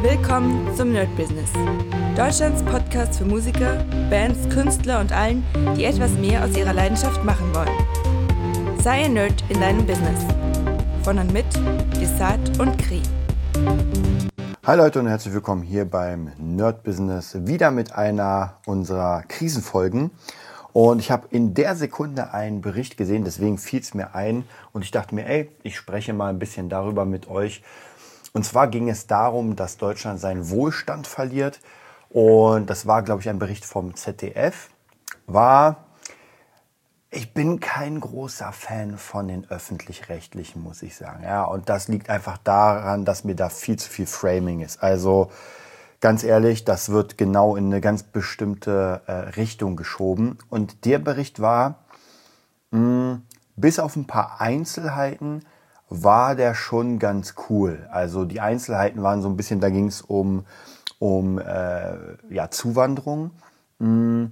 Willkommen 0.00 0.72
zum 0.76 0.92
Nerd 0.92 1.08
Business. 1.16 1.50
Deutschlands 2.16 2.62
Podcast 2.62 3.18
für 3.18 3.24
Musiker, 3.24 3.84
Bands, 4.08 4.48
Künstler 4.48 5.00
und 5.00 5.10
allen, 5.10 5.42
die 5.76 5.86
etwas 5.86 6.12
mehr 6.12 6.44
aus 6.44 6.56
ihrer 6.56 6.72
Leidenschaft 6.72 7.24
machen 7.24 7.52
wollen. 7.52 8.78
Sei 8.80 9.06
ein 9.06 9.14
Nerd 9.14 9.42
in 9.48 9.60
deinem 9.60 9.84
Business. 9.84 10.24
Von 11.02 11.18
und 11.18 11.32
mit 11.32 11.46
Desart 12.00 12.60
und 12.60 12.78
Kri. 12.78 13.02
Hi 14.64 14.76
Leute 14.76 15.00
und 15.00 15.08
herzlich 15.08 15.34
willkommen 15.34 15.62
hier 15.62 15.84
beim 15.84 16.30
Nerd 16.38 16.84
Business. 16.84 17.36
Wieder 17.46 17.72
mit 17.72 17.92
einer 17.92 18.54
unserer 18.66 19.24
Krisenfolgen. 19.26 20.12
Und 20.72 21.00
ich 21.00 21.10
habe 21.10 21.26
in 21.30 21.54
der 21.54 21.74
Sekunde 21.74 22.32
einen 22.32 22.60
Bericht 22.60 22.96
gesehen, 22.96 23.24
deswegen 23.24 23.58
fiel 23.58 23.80
es 23.80 23.94
mir 23.94 24.14
ein 24.14 24.44
und 24.72 24.84
ich 24.84 24.92
dachte 24.92 25.12
mir, 25.16 25.26
ey, 25.26 25.50
ich 25.64 25.76
spreche 25.76 26.12
mal 26.12 26.28
ein 26.28 26.38
bisschen 26.38 26.68
darüber 26.68 27.04
mit 27.04 27.28
euch, 27.28 27.64
und 28.38 28.44
zwar 28.44 28.68
ging 28.68 28.88
es 28.88 29.08
darum, 29.08 29.56
dass 29.56 29.78
Deutschland 29.78 30.20
seinen 30.20 30.48
Wohlstand 30.48 31.08
verliert. 31.08 31.58
Und 32.08 32.70
das 32.70 32.86
war, 32.86 33.02
glaube 33.02 33.20
ich, 33.20 33.28
ein 33.28 33.40
Bericht 33.40 33.64
vom 33.64 33.96
ZDF. 33.96 34.70
War, 35.26 35.86
ich 37.10 37.34
bin 37.34 37.58
kein 37.58 37.98
großer 37.98 38.52
Fan 38.52 38.96
von 38.96 39.26
den 39.26 39.50
öffentlich-rechtlichen, 39.50 40.62
muss 40.62 40.82
ich 40.82 40.94
sagen. 40.94 41.24
Ja, 41.24 41.42
und 41.42 41.68
das 41.68 41.88
liegt 41.88 42.10
einfach 42.10 42.38
daran, 42.38 43.04
dass 43.04 43.24
mir 43.24 43.34
da 43.34 43.48
viel 43.48 43.76
zu 43.76 43.90
viel 43.90 44.06
Framing 44.06 44.60
ist. 44.60 44.84
Also, 44.84 45.32
ganz 46.00 46.22
ehrlich, 46.22 46.64
das 46.64 46.90
wird 46.90 47.18
genau 47.18 47.56
in 47.56 47.64
eine 47.64 47.80
ganz 47.80 48.04
bestimmte 48.04 49.02
äh, 49.08 49.12
Richtung 49.30 49.74
geschoben. 49.74 50.38
Und 50.48 50.84
der 50.84 51.00
Bericht 51.00 51.40
war, 51.40 51.80
mh, 52.70 53.20
bis 53.56 53.80
auf 53.80 53.96
ein 53.96 54.06
paar 54.06 54.40
Einzelheiten, 54.40 55.42
war 55.90 56.34
der 56.34 56.54
schon 56.54 56.98
ganz 56.98 57.34
cool. 57.48 57.88
Also 57.90 58.24
die 58.24 58.40
Einzelheiten 58.40 59.02
waren 59.02 59.22
so 59.22 59.28
ein 59.28 59.36
bisschen, 59.36 59.60
da 59.60 59.70
ging 59.70 59.86
es 59.86 60.02
um, 60.02 60.44
um 60.98 61.38
äh, 61.38 61.96
ja, 62.30 62.50
Zuwanderung. 62.50 63.30
Mm, 63.78 64.26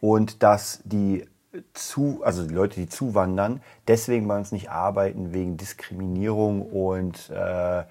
und 0.00 0.42
dass 0.42 0.80
die 0.84 1.26
zu, 1.72 2.20
also 2.24 2.46
die 2.46 2.54
Leute, 2.54 2.76
die 2.80 2.88
zuwandern, 2.88 3.62
deswegen 3.88 4.28
bei 4.28 4.36
uns 4.36 4.52
nicht 4.52 4.70
arbeiten 4.70 5.32
wegen 5.32 5.56
Diskriminierung 5.56 6.62
und 6.62 7.30
äh, 7.30 7.84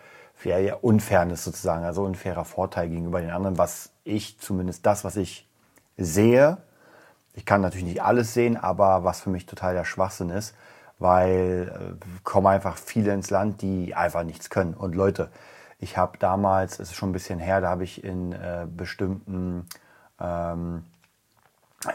Unfairness 0.81 1.43
sozusagen, 1.43 1.85
also 1.85 2.03
unfairer 2.03 2.45
Vorteil 2.45 2.89
gegenüber 2.89 3.19
den 3.19 3.31
anderen, 3.31 3.57
was 3.57 3.89
ich 4.03 4.37
zumindest 4.39 4.85
das, 4.85 5.03
was 5.03 5.15
ich 5.15 5.47
sehe, 5.97 6.59
ich 7.33 7.45
kann 7.45 7.61
natürlich 7.61 7.85
nicht 7.85 8.03
alles 8.03 8.33
sehen, 8.33 8.55
aber 8.55 9.03
was 9.03 9.21
für 9.21 9.31
mich 9.31 9.47
total 9.47 9.73
der 9.73 9.85
Schwachsinn 9.85 10.29
ist, 10.29 10.53
weil 10.99 11.97
äh, 12.01 12.05
kommen 12.23 12.47
einfach 12.47 12.77
viele 12.77 13.13
ins 13.13 13.29
Land, 13.29 13.61
die 13.61 13.95
einfach 13.95 14.23
nichts 14.23 14.49
können. 14.49 14.73
Und 14.73 14.95
Leute, 14.95 15.29
ich 15.79 15.97
habe 15.97 16.17
damals, 16.17 16.79
es 16.79 16.91
ist 16.91 16.95
schon 16.95 17.09
ein 17.09 17.13
bisschen 17.13 17.39
her, 17.39 17.61
da 17.61 17.69
habe 17.69 17.83
ich 17.83 18.03
in 18.03 18.31
äh, 18.31 18.65
bestimmten, 18.69 19.65
ähm, 20.19 20.83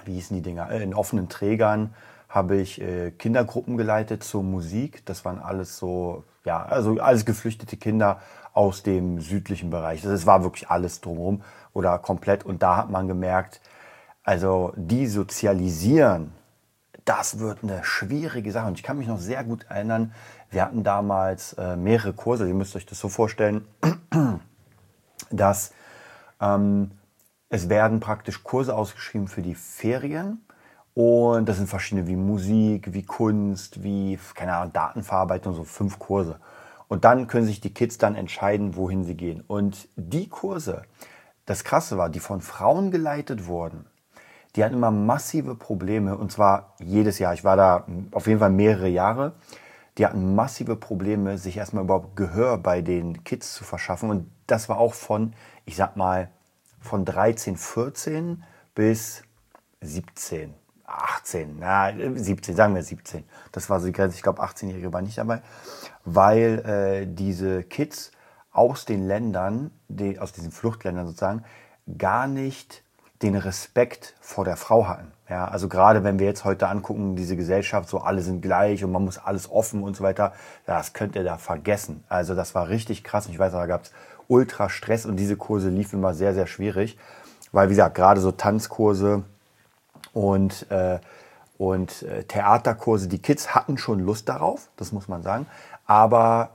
wie 0.05 0.15
hießen 0.15 0.37
die 0.37 0.43
Dinger, 0.43 0.71
äh, 0.71 0.83
in 0.83 0.95
offenen 0.95 1.29
Trägern 1.29 1.95
habe 2.29 2.57
ich 2.57 2.81
äh, 2.81 3.11
Kindergruppen 3.11 3.77
geleitet 3.77 4.23
zur 4.23 4.45
Musik. 4.45 5.05
Das 5.05 5.25
waren 5.25 5.41
alles 5.41 5.77
so, 5.77 6.23
ja, 6.45 6.63
also 6.63 7.01
alles 7.01 7.25
geflüchtete 7.25 7.77
Kinder 7.77 8.21
aus 8.53 8.85
dem 8.85 9.21
südlichen 9.21 9.71
Bereich. 9.71 10.03
Das 10.03 10.27
war 10.27 10.45
wirklich 10.45 10.71
alles 10.71 11.01
drumherum 11.01 11.43
oder 11.73 11.99
komplett. 11.99 12.47
Und 12.47 12.63
da 12.63 12.77
hat 12.77 12.91
man 12.91 13.09
gemerkt, 13.09 13.61
also 14.23 14.73
die 14.77 15.09
sozialisieren 15.09 16.33
das 17.05 17.39
wird 17.39 17.63
eine 17.63 17.85
schwierige 17.85 18.53
Sache. 18.53 18.69
Und 18.69 18.79
ich 18.79 18.83
kann 18.83 18.99
mich 18.99 19.09
noch 19.09 19.19
sehr 19.19 19.45
gut 19.45 19.65
erinnern, 19.69 20.13
wir 20.51 20.63
hatten 20.63 20.83
damals 20.83 21.53
äh, 21.55 21.77
mehrere 21.77 22.13
Kurse. 22.13 22.49
Ihr 22.49 22.55
müsst 22.55 22.75
euch 22.75 22.87
das 22.87 22.99
so 22.99 23.09
vorstellen, 23.09 23.67
dass 25.31 25.73
ähm, 26.41 26.91
es 27.49 27.69
werden 27.69 28.01
praktisch 28.01 28.43
Kurse 28.43 28.75
ausgeschrieben 28.77 29.29
für 29.29 29.43
die 29.43 29.55
Ferien. 29.55 30.45
Und 30.95 31.49
das 31.49 31.59
sind 31.59 31.69
verschiedene 31.69 32.09
wie 32.09 32.17
Musik, 32.17 32.93
wie 32.93 33.05
Kunst, 33.05 33.83
wie, 33.83 34.19
keine 34.35 34.57
Ahnung, 34.57 34.73
Datenverarbeitung, 34.73 35.55
so 35.55 35.65
fünf 35.65 35.99
Kurse. 35.99 36.41
Und 36.89 37.05
dann 37.05 37.29
können 37.29 37.47
sich 37.47 37.61
die 37.61 37.73
Kids 37.73 37.99
dann 37.99 38.17
entscheiden, 38.17 38.75
wohin 38.75 39.05
sie 39.05 39.17
gehen. 39.17 39.45
Und 39.47 39.89
die 39.95 40.29
Kurse, 40.29 40.83
das 41.47 41.63
Krasse 41.63 41.97
war, 41.97 42.09
die 42.09 42.19
von 42.19 42.41
Frauen 42.41 42.91
geleitet 42.91 43.47
wurden, 43.47 43.87
die 44.57 44.65
hatten 44.65 44.75
immer 44.75 44.91
massive 44.91 45.55
Probleme 45.55 46.17
und 46.17 46.33
zwar 46.33 46.75
jedes 46.81 47.19
Jahr. 47.19 47.35
Ich 47.35 47.45
war 47.45 47.57
da 47.57 47.87
auf 48.13 48.27
jeden 48.27 48.41
Fall 48.41 48.51
mehrere 48.51 48.89
Jahre. 48.89 49.35
Die 49.99 50.07
hatten 50.07 50.35
massive 50.35 50.77
Probleme, 50.77 51.39
sich 51.39 51.57
erstmal 51.57 51.85
überhaupt 51.85 52.17
Gehör 52.17 52.59
bei 52.59 52.81
den 52.81 53.23
Kids 53.25 53.55
zu 53.55 53.65
verschaffen. 53.65 54.11
Und 54.11 54.31
das 54.47 54.69
war 54.69 54.79
auch 54.79 54.95
von, 54.95 55.35
ich 55.67 55.77
sag 55.77 55.97
mal, 55.97 56.31
von 56.81 57.05
13, 57.05 57.57
14 57.57 58.43
bis 58.75 59.23
17, 59.81 60.55
18, 60.87 61.57
na, 61.59 61.93
17, 62.15 62.57
sagen 62.57 62.75
wir 62.75 62.83
17. 62.83 63.25
Das 63.53 63.71
war 63.71 63.81
so 63.81 63.87
die 63.87 63.93
Grenze. 63.93 64.17
Ich 64.17 64.23
glaube, 64.23 64.43
18-Jährige 64.43 64.93
waren 64.93 65.05
nicht 65.05 65.19
dabei, 65.19 65.43
weil 66.05 66.59
äh, 66.61 67.07
diese 67.07 67.63
Kids 67.63 68.11
aus 68.53 68.85
den 68.85 69.07
Ländern, 69.07 69.71
die, 69.89 70.19
aus 70.19 70.33
diesen 70.33 70.51
Fluchtländern 70.51 71.07
sozusagen, 71.07 71.45
gar 71.99 72.27
nicht 72.27 72.83
den 73.23 73.37
Respekt 73.37 74.15
vor 74.21 74.45
der 74.45 74.57
Frau 74.57 74.89
hatten. 74.89 75.13
Ja, 75.29 75.47
also 75.47 75.69
gerade 75.69 76.03
wenn 76.03 76.19
wir 76.19 76.27
jetzt 76.27 76.45
heute 76.45 76.69
angucken, 76.69 77.17
diese 77.17 77.37
Gesellschaft, 77.37 77.89
so 77.89 77.99
alle 77.99 78.23
sind 78.23 78.41
gleich 78.41 78.83
und 78.83 78.91
man 78.91 79.05
muss 79.05 79.19
alles 79.19 79.51
offen 79.51 79.83
und 79.83 79.95
so 79.97 80.03
weiter, 80.03 80.33
das 80.67 80.93
könnt 80.93 81.15
ihr 81.15 81.23
da 81.23 81.37
vergessen. 81.37 82.03
Also 82.09 82.35
das 82.35 82.55
war 82.55 82.69
richtig 82.69 83.05
krass. 83.05 83.29
Ich 83.29 83.39
weiß, 83.39 83.53
da 83.53 83.67
gab 83.67 83.85
es 83.85 83.93
ultra 84.27 84.69
Stress 84.69 85.07
und 85.07 85.17
diese 85.17 85.37
Kurse 85.37 85.69
liefen 85.69 85.99
immer 85.99 86.15
sehr, 86.15 86.35
sehr 86.35 86.47
schwierig, 86.47 86.99
weil 87.53 87.69
wie 87.69 87.73
gesagt, 87.75 87.95
gerade 87.95 88.21
so 88.21 88.33
Tanzkurse 88.33 89.25
und, 90.13 90.71
äh, 90.71 90.99
und 91.59 92.03
äh, 92.03 92.25
Theaterkurse, 92.25 93.07
die 93.07 93.21
Kids 93.21 93.55
hatten 93.55 93.77
schon 93.77 94.01
Lust 94.01 94.29
darauf, 94.29 94.69
das 94.77 94.93
muss 94.93 95.09
man 95.09 95.23
sagen, 95.23 95.47
aber 95.87 96.51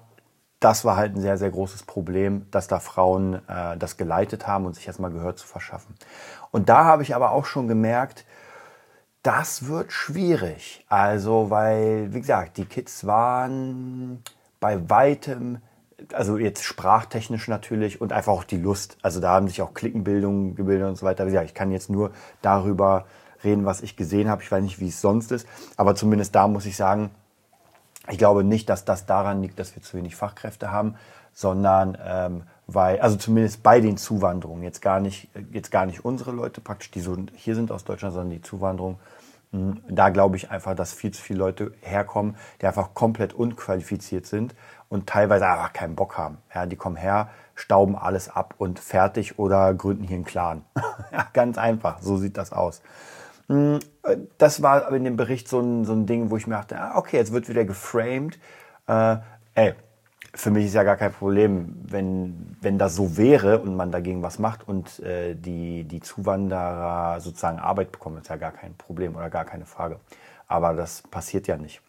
das 0.60 0.86
war 0.86 0.96
halt 0.96 1.16
ein 1.16 1.22
sehr, 1.22 1.38
sehr 1.38 1.52
großes 1.52 1.84
Problem, 1.84 2.48
dass 2.52 2.68
da 2.68 2.80
Frauen 2.80 3.42
äh, 3.48 3.78
das 3.78 3.98
geleitet 3.98 4.48
haben 4.48 4.66
und 4.66 4.76
sich 4.76 4.88
erstmal 4.88 5.12
Gehör 5.12 5.36
zu 5.36 5.46
verschaffen. 5.46 5.96
Und 6.52 6.70
da 6.70 6.86
habe 6.86 7.04
ich 7.04 7.16
aber 7.16 7.32
auch 7.32 7.46
schon 7.46 7.68
gemerkt, 7.68 8.26
das 9.22 9.68
wird 9.68 9.92
schwierig. 9.92 10.86
Also, 10.88 11.50
weil, 11.50 12.14
wie 12.14 12.22
gesagt, 12.22 12.58
die 12.58 12.66
Kids 12.66 13.06
waren 13.06 14.24
bei 14.60 14.90
weitem, 14.90 15.60
also 16.14 16.38
jetzt 16.38 16.64
sprachtechnisch 16.64 17.48
natürlich 17.48 18.02
und 18.02 18.14
einfach 18.14 18.34
auch 18.34 18.44
die 18.44 18.58
Lust. 18.58 18.98
Also 19.02 19.20
da 19.20 19.32
haben 19.32 19.48
sich 19.48 19.62
auch 19.62 19.74
Klickenbildungen 19.74 20.56
gebildet 20.56 20.88
und 20.88 20.96
so 20.96 21.06
weiter. 21.06 21.26
Wie 21.26 21.32
gesagt, 21.32 21.48
ich 21.50 21.56
kann 21.56 21.72
jetzt 21.72 21.90
nur 21.90 22.12
darüber 22.42 23.06
reden, 23.44 23.66
was 23.66 23.82
ich 23.82 23.96
gesehen 23.96 24.30
habe. 24.30 24.44
Ich 24.44 24.52
weiß 24.52 24.64
nicht, 24.64 24.80
wie 24.80 24.90
es 24.90 25.02
sonst 25.02 25.32
ist. 25.32 25.48
Aber 25.76 25.96
zumindest 25.96 26.36
da 26.36 26.48
muss 26.48 26.66
ich 26.66 26.76
sagen, 26.76 27.12
ich 28.10 28.18
glaube 28.18 28.44
nicht, 28.44 28.70
dass 28.70 28.86
das 28.86 29.06
daran 29.06 29.42
liegt, 29.42 29.60
dass 29.60 29.76
wir 29.76 29.82
zu 29.82 29.98
wenig 29.98 30.16
Fachkräfte 30.16 30.72
haben, 30.72 30.96
sondern 31.34 31.98
ähm, 32.04 32.44
weil, 32.68 33.00
also 33.00 33.16
zumindest 33.18 33.62
bei 33.62 33.80
den 33.80 33.98
Zuwanderungen, 33.98 34.64
jetzt 34.64 34.82
gar 34.82 35.00
nicht, 35.00 35.30
jetzt 35.52 35.72
gar 35.72 35.86
nicht 35.86 36.04
unsere 36.04 36.32
Leute 36.32 36.62
praktisch, 36.62 36.92
die 36.92 37.02
so 37.02 37.16
hier 37.34 37.56
sind 37.56 37.72
aus 37.72 37.84
Deutschland, 37.84 38.14
sondern 38.14 38.32
die 38.32 38.42
Zuwanderung, 38.42 39.00
hm, 39.52 39.82
da 39.88 40.10
glaube 40.10 40.38
ich 40.38 40.50
einfach, 40.50 40.76
dass 40.76 40.94
viel 40.94 41.12
zu 41.12 41.22
viele 41.22 41.40
Leute 41.40 41.74
herkommen, 41.82 42.36
die 42.62 42.68
einfach 42.68 42.94
komplett 42.94 43.34
unqualifiziert 43.34 44.26
sind 44.26 44.56
und 44.90 45.08
teilweise 45.08 45.48
einfach 45.48 45.74
keinen 45.74 45.96
Bock 45.96 46.18
haben. 46.18 46.38
Ja, 46.54 46.66
die 46.66 46.76
kommen 46.76 46.96
her, 46.96 47.30
stauben 47.54 47.96
alles 47.96 48.30
ab 48.30 48.56
und 48.58 48.80
fertig 48.80 49.38
oder 49.38 49.74
gründen 49.74 50.04
hier 50.04 50.16
einen 50.16 50.26
Clan. 50.26 50.64
ganz 51.34 51.58
einfach, 51.58 52.02
so 52.02 52.18
sieht 52.18 52.38
das 52.38 52.52
aus. 52.52 52.82
Hm, 53.48 53.80
das 54.38 54.62
war 54.62 54.92
in 54.92 55.04
dem 55.04 55.18
Bericht 55.18 55.48
so 55.48 55.60
ein, 55.60 55.86
so 55.86 55.94
ein 55.94 56.06
Ding, 56.06 56.30
wo 56.32 56.38
ich 56.38 56.48
mir 56.48 56.56
dachte, 56.56 56.80
ah, 56.80 56.98
okay, 56.98 57.18
jetzt 57.18 57.32
wird 57.32 57.50
wieder 57.50 57.66
geframed. 57.66 58.40
Äh, 58.88 59.18
ey, 59.56 59.74
für 60.34 60.52
mich 60.52 60.66
ist 60.66 60.74
ja 60.74 60.84
gar 60.84 60.98
kein 60.98 61.14
Problem, 61.14 61.76
wenn, 61.88 62.58
wenn 62.62 62.78
das 62.78 62.96
so 62.96 63.18
wäre 63.18 63.60
und 63.60 63.76
man 63.76 63.92
dagegen 63.92 64.22
was 64.22 64.38
macht 64.40 64.68
und 64.68 65.00
äh, 65.00 65.36
die, 65.36 65.86
die 65.86 66.02
Zuwanderer 66.02 67.22
sozusagen 67.22 67.60
Arbeit 67.60 67.92
bekommen, 67.92 68.18
ist 68.18 68.30
ja 68.30 68.36
gar 68.36 68.52
kein 68.52 68.76
Problem 68.76 69.16
oder 69.16 69.30
gar 69.30 69.46
keine 69.46 69.66
Frage. 69.66 70.00
Aber 70.48 70.74
das 70.74 71.04
passiert 71.04 71.48
ja 71.48 71.58
nicht. 71.58 71.82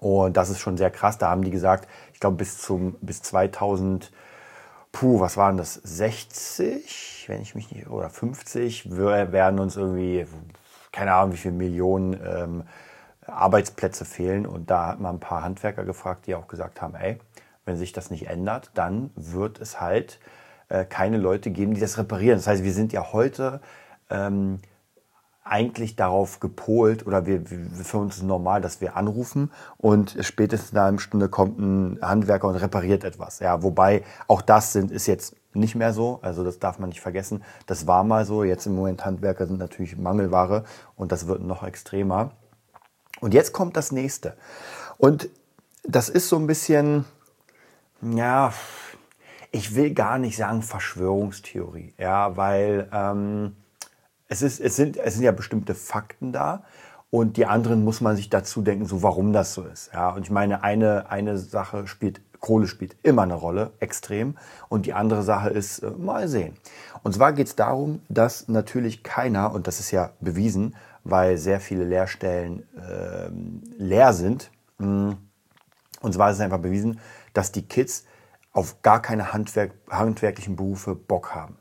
Und 0.00 0.36
das 0.36 0.50
ist 0.50 0.60
schon 0.60 0.76
sehr 0.76 0.90
krass. 0.90 1.18
Da 1.18 1.30
haben 1.30 1.42
die 1.42 1.50
gesagt, 1.50 1.88
ich 2.12 2.20
glaube 2.20 2.36
bis 2.36 2.58
zum 2.58 2.96
bis 3.00 3.22
2000 3.22 4.12
puh, 4.98 5.20
was 5.20 5.36
waren 5.36 5.58
das, 5.58 5.74
60, 5.74 7.26
wenn 7.28 7.42
ich 7.42 7.54
mich 7.54 7.70
nicht, 7.70 7.88
oder 7.88 8.08
50, 8.08 8.96
wir 8.96 9.30
werden 9.30 9.60
uns 9.60 9.76
irgendwie, 9.76 10.26
keine 10.90 11.12
Ahnung, 11.12 11.34
wie 11.34 11.36
viele 11.36 11.52
Millionen 11.52 12.18
ähm, 12.26 12.62
Arbeitsplätze 13.26 14.06
fehlen. 14.06 14.46
Und 14.46 14.70
da 14.70 14.86
hat 14.86 15.00
man 15.00 15.16
ein 15.16 15.20
paar 15.20 15.42
Handwerker 15.42 15.84
gefragt, 15.84 16.26
die 16.26 16.34
auch 16.34 16.48
gesagt 16.48 16.80
haben, 16.80 16.94
ey, 16.94 17.18
wenn 17.66 17.76
sich 17.76 17.92
das 17.92 18.10
nicht 18.10 18.28
ändert, 18.28 18.70
dann 18.72 19.10
wird 19.16 19.60
es 19.60 19.82
halt 19.82 20.18
äh, 20.70 20.86
keine 20.86 21.18
Leute 21.18 21.50
geben, 21.50 21.74
die 21.74 21.80
das 21.80 21.98
reparieren. 21.98 22.38
Das 22.38 22.46
heißt, 22.46 22.64
wir 22.64 22.72
sind 22.72 22.94
ja 22.94 23.12
heute 23.12 23.60
ähm, 24.08 24.60
eigentlich 25.48 25.96
darauf 25.96 26.40
gepolt 26.40 27.06
oder 27.06 27.24
wir, 27.24 27.50
wir, 27.50 27.84
für 27.84 27.98
uns 27.98 28.16
ist 28.16 28.22
normal, 28.22 28.60
dass 28.60 28.80
wir 28.80 28.96
anrufen 28.96 29.52
und 29.78 30.16
spätestens 30.20 30.72
in 30.72 30.78
einer 30.78 30.98
Stunde 30.98 31.28
kommt 31.28 31.58
ein 31.58 31.98
Handwerker 32.02 32.48
und 32.48 32.56
repariert 32.56 33.04
etwas. 33.04 33.38
Ja, 33.38 33.62
wobei 33.62 34.02
auch 34.26 34.42
das 34.42 34.72
sind, 34.72 34.90
ist 34.90 35.06
jetzt 35.06 35.36
nicht 35.54 35.74
mehr 35.74 35.92
so. 35.92 36.18
Also 36.22 36.44
das 36.44 36.58
darf 36.58 36.78
man 36.78 36.88
nicht 36.88 37.00
vergessen. 37.00 37.42
Das 37.66 37.86
war 37.86 38.04
mal 38.04 38.24
so. 38.24 38.44
Jetzt 38.44 38.66
im 38.66 38.74
Moment 38.74 39.04
Handwerker 39.04 39.46
sind 39.46 39.58
natürlich 39.58 39.96
Mangelware 39.96 40.64
und 40.96 41.12
das 41.12 41.26
wird 41.26 41.42
noch 41.42 41.62
extremer. 41.62 42.32
Und 43.20 43.32
jetzt 43.32 43.52
kommt 43.52 43.76
das 43.76 43.92
nächste. 43.92 44.36
Und 44.98 45.28
das 45.84 46.08
ist 46.08 46.28
so 46.28 46.36
ein 46.36 46.46
bisschen, 46.46 47.04
ja, 48.02 48.52
ich 49.52 49.74
will 49.74 49.94
gar 49.94 50.18
nicht 50.18 50.36
sagen 50.36 50.62
Verschwörungstheorie, 50.62 51.94
ja, 51.98 52.36
weil 52.36 52.88
ähm, 52.92 53.56
es, 54.28 54.42
ist, 54.42 54.60
es, 54.60 54.76
sind, 54.76 54.96
es 54.96 55.14
sind 55.14 55.22
ja 55.22 55.32
bestimmte 55.32 55.74
Fakten 55.74 56.32
da 56.32 56.64
und 57.10 57.36
die 57.36 57.46
anderen 57.46 57.84
muss 57.84 58.00
man 58.00 58.16
sich 58.16 58.28
dazu 58.30 58.62
denken, 58.62 58.86
so 58.86 59.02
warum 59.02 59.32
das 59.32 59.54
so 59.54 59.62
ist. 59.62 59.90
Ja, 59.92 60.10
und 60.10 60.22
ich 60.22 60.30
meine, 60.30 60.62
eine, 60.62 61.10
eine 61.10 61.38
Sache 61.38 61.86
spielt, 61.86 62.20
Kohle 62.40 62.66
spielt 62.66 62.96
immer 63.02 63.22
eine 63.22 63.34
Rolle, 63.34 63.72
extrem. 63.80 64.36
Und 64.68 64.86
die 64.86 64.92
andere 64.92 65.22
Sache 65.22 65.50
ist, 65.50 65.78
äh, 65.78 65.90
mal 65.90 66.28
sehen. 66.28 66.56
Und 67.02 67.14
zwar 67.14 67.32
geht 67.32 67.46
es 67.46 67.56
darum, 67.56 68.02
dass 68.08 68.48
natürlich 68.48 69.02
keiner, 69.02 69.52
und 69.52 69.66
das 69.66 69.80
ist 69.80 69.92
ja 69.92 70.10
bewiesen, 70.20 70.74
weil 71.04 71.38
sehr 71.38 71.60
viele 71.60 71.84
Lehrstellen 71.84 72.64
äh, 72.76 73.28
leer 73.78 74.12
sind, 74.12 74.50
mh, 74.78 74.86
hm, 74.86 75.16
und 76.02 76.12
zwar 76.12 76.30
ist 76.30 76.36
es 76.36 76.42
einfach 76.42 76.58
bewiesen, 76.58 77.00
dass 77.32 77.52
die 77.52 77.66
Kids 77.66 78.04
auf 78.52 78.82
gar 78.82 79.00
keine 79.00 79.32
Handwerk, 79.32 79.72
handwerklichen 79.90 80.56
Berufe 80.56 80.94
Bock 80.94 81.34
haben. 81.34 81.56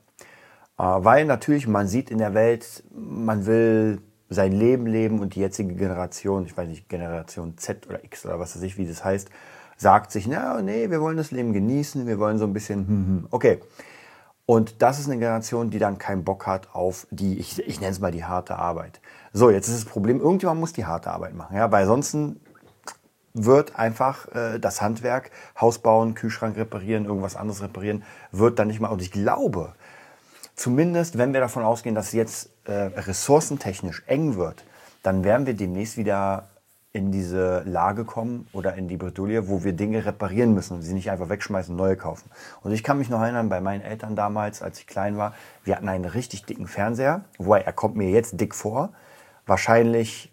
Äh, 0.78 0.84
weil 0.84 1.26
natürlich, 1.26 1.68
man 1.68 1.88
sieht 1.88 2.12
in 2.12 2.18
der 2.18 2.34
Welt, 2.34 2.84
man 2.94 3.46
will 3.46 4.02
sein 4.30 4.52
Leben 4.52 4.88
leben 4.88 5.20
und 5.20 5.36
die 5.36 5.40
jetzige 5.40 5.76
Generation, 5.76 6.46
ich 6.46 6.58
weiß 6.58 6.68
nicht, 6.68 6.90
Generation 6.90 7.58
Z 7.58 7.88
oder 7.88 8.04
X 8.04 8.26
oder 8.26 8.40
was 8.40 8.56
weiß 8.56 8.64
ich, 8.64 8.78
wie 8.78 8.88
das 8.88 9.06
heißt, 9.06 9.30
sagt 9.78 10.12
sich, 10.12 10.28
na, 10.28 10.62
nee, 10.62 10.90
wir 10.90 11.02
wollen 11.02 11.18
das 11.18 11.32
Leben 11.32 11.54
genießen, 11.54 12.08
wir 12.08 12.20
wollen 12.20 12.38
so 12.38 12.46
ein 12.46 12.54
bisschen, 12.54 12.88
hm, 12.88 13.08
hm, 13.08 13.28
okay. 13.32 13.60
Und 14.48 14.82
das 14.82 15.00
ist 15.00 15.08
eine 15.08 15.18
Generation, 15.18 15.72
die 15.72 15.80
dann 15.80 15.98
keinen 15.98 16.24
Bock 16.24 16.46
hat 16.46 16.74
auf 16.74 17.08
die, 17.10 17.40
ich, 17.40 17.60
ich 17.68 17.80
nenne 17.80 17.92
es 17.92 18.00
mal 18.00 18.12
die 18.12 18.26
harte 18.26 18.58
Arbeit. 18.58 19.02
So, 19.34 19.50
jetzt 19.50 19.68
ist 19.68 19.86
das 19.86 19.92
Problem, 19.92 20.20
irgendjemand 20.20 20.60
muss 20.60 20.74
die 20.74 20.86
harte 20.86 21.12
Arbeit 21.12 21.34
machen, 21.34 21.56
ja, 21.56 21.72
weil 21.72 21.84
ansonsten 21.84 22.40
wird 23.34 23.78
einfach 23.78 24.34
äh, 24.34 24.60
das 24.60 24.82
Handwerk, 24.82 25.32
Haus 25.60 25.80
bauen, 25.80 26.14
Kühlschrank 26.14 26.56
reparieren, 26.58 27.06
irgendwas 27.06 27.36
anderes 27.36 27.62
reparieren, 27.62 28.04
wird 28.32 28.60
dann 28.60 28.68
nicht 28.68 28.80
mal, 28.80 28.90
und 28.90 29.02
ich 29.02 29.12
glaube, 29.12 29.74
Zumindest, 30.56 31.18
wenn 31.18 31.34
wir 31.34 31.42
davon 31.42 31.64
ausgehen, 31.64 31.96
dass 31.96 32.14
jetzt 32.14 32.50
äh, 32.66 32.74
ressourcentechnisch 32.74 34.04
eng 34.08 34.36
wird, 34.36 34.64
dann 35.04 35.24
werden 35.24 35.46
wir 35.46 35.54
demnächst 35.54 35.98
wieder 35.98 36.48
in 36.96 37.12
diese 37.12 37.62
Lage 37.64 38.06
kommen 38.06 38.48
oder 38.54 38.76
in 38.76 38.88
die 38.88 38.96
Bredouille, 38.96 39.50
wo 39.50 39.66
wir 39.66 39.74
Dinge 39.74 40.06
reparieren 40.06 40.54
müssen 40.54 40.76
und 40.76 40.82
sie 40.82 40.94
nicht 40.94 41.12
einfach 41.12 41.28
wegschmeißen 41.28 41.74
und 41.74 41.78
neue 41.78 41.98
kaufen. 41.98 42.32
Und 42.64 42.72
ich 42.72 42.86
kann 42.86 42.98
mich 42.98 43.10
noch 43.10 43.20
erinnern, 43.20 43.50
bei 43.50 43.60
meinen 43.60 43.82
Eltern 43.82 44.16
damals, 44.16 44.62
als 44.62 44.80
ich 44.80 44.88
klein 44.88 45.18
war, 45.18 45.34
wir 45.66 45.76
hatten 45.76 45.90
einen 45.90 46.06
richtig 46.06 46.46
dicken 46.46 46.68
Fernseher, 46.68 47.26
wobei 47.38 47.60
er 47.60 47.74
kommt 47.74 47.98
mir 47.98 48.10
jetzt 48.10 48.40
dick 48.40 48.56
vor. 48.56 48.94
Wahrscheinlich 49.46 50.32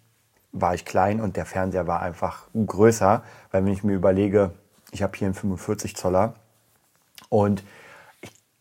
war 0.53 0.73
ich 0.73 0.85
klein 0.85 1.19
und 1.19 1.35
der 1.35 1.45
Fernseher 1.45 1.85
war 1.85 2.01
einfach 2.01 2.47
größer, 2.55 3.23
weil 3.51 3.65
wenn 3.65 3.73
ich 3.73 3.83
mir 3.83 3.95
überlege, 3.95 4.51
ich 4.91 5.03
habe 5.03 5.17
hier 5.17 5.27
einen 5.27 5.35
45 5.35 5.97
Zoller 5.97 6.35
und 7.27 7.65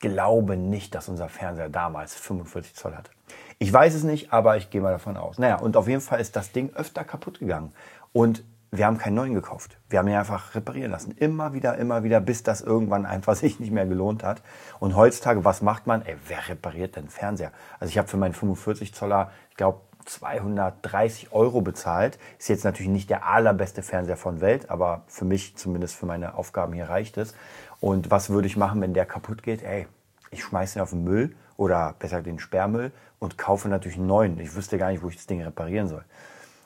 glaube 0.02 0.58
nicht, 0.58 0.94
dass 0.94 1.08
unser 1.08 1.30
Fernseher 1.30 1.70
damals 1.70 2.14
45 2.14 2.74
Zoll 2.74 2.94
hatte. 2.94 3.10
Ich 3.58 3.72
weiß 3.72 3.94
es 3.94 4.02
nicht, 4.02 4.32
aber 4.32 4.58
ich 4.58 4.68
gehe 4.68 4.82
mal 4.82 4.92
davon 4.92 5.16
aus. 5.16 5.38
Naja, 5.38 5.56
und 5.56 5.76
auf 5.78 5.88
jeden 5.88 6.02
Fall 6.02 6.20
ist 6.20 6.36
das 6.36 6.52
Ding 6.52 6.74
öfter 6.74 7.04
kaputt 7.04 7.38
gegangen. 7.38 7.72
Und 8.12 8.44
wir 8.72 8.86
haben 8.86 8.98
keinen 8.98 9.14
neuen 9.14 9.34
gekauft. 9.34 9.78
Wir 9.88 9.98
haben 9.98 10.08
ihn 10.08 10.16
einfach 10.16 10.54
reparieren 10.54 10.90
lassen. 10.90 11.12
Immer 11.12 11.52
wieder, 11.52 11.78
immer 11.78 12.04
wieder, 12.04 12.20
bis 12.20 12.42
das 12.42 12.60
irgendwann 12.60 13.06
einfach 13.06 13.36
sich 13.44 13.60
nicht 13.60 13.70
mehr 13.70 13.86
gelohnt 13.86 14.24
hat. 14.24 14.42
Und 14.80 14.96
heutzutage, 14.96 15.44
was 15.44 15.62
macht 15.62 15.86
man? 15.86 16.02
Ey, 16.02 16.16
wer 16.26 16.48
repariert 16.48 16.96
denn 16.96 17.08
Fernseher? 17.08 17.52
Also 17.78 17.90
ich 17.90 17.98
habe 17.98 18.08
für 18.08 18.16
meinen 18.16 18.34
45 18.34 18.92
Zoller, 18.94 19.30
ich 19.50 19.56
glaube, 19.56 19.80
230 20.06 21.32
Euro 21.32 21.60
bezahlt. 21.60 22.18
Ist 22.38 22.48
jetzt 22.48 22.64
natürlich 22.64 22.90
nicht 22.90 23.10
der 23.10 23.26
allerbeste 23.26 23.82
Fernseher 23.82 24.16
von 24.16 24.40
Welt, 24.40 24.70
aber 24.70 25.04
für 25.06 25.24
mich, 25.24 25.56
zumindest 25.56 25.94
für 25.94 26.06
meine 26.06 26.34
Aufgaben 26.34 26.72
hier, 26.72 26.88
reicht 26.88 27.16
es. 27.18 27.34
Und 27.82 28.12
was 28.12 28.30
würde 28.30 28.46
ich 28.46 28.56
machen, 28.56 28.80
wenn 28.80 28.94
der 28.94 29.04
kaputt 29.04 29.42
geht? 29.42 29.64
Ey, 29.64 29.88
ich 30.30 30.44
schmeiße 30.44 30.78
ihn 30.78 30.82
auf 30.82 30.90
den 30.90 31.02
Müll 31.02 31.34
oder 31.56 31.96
besser 31.98 32.22
den 32.22 32.38
Sperrmüll 32.38 32.92
und 33.18 33.36
kaufe 33.36 33.68
natürlich 33.68 33.98
einen 33.98 34.06
neuen. 34.06 34.38
Ich 34.38 34.54
wüsste 34.54 34.78
gar 34.78 34.92
nicht, 34.92 35.02
wo 35.02 35.08
ich 35.08 35.16
das 35.16 35.26
Ding 35.26 35.42
reparieren 35.42 35.88
soll. 35.88 36.04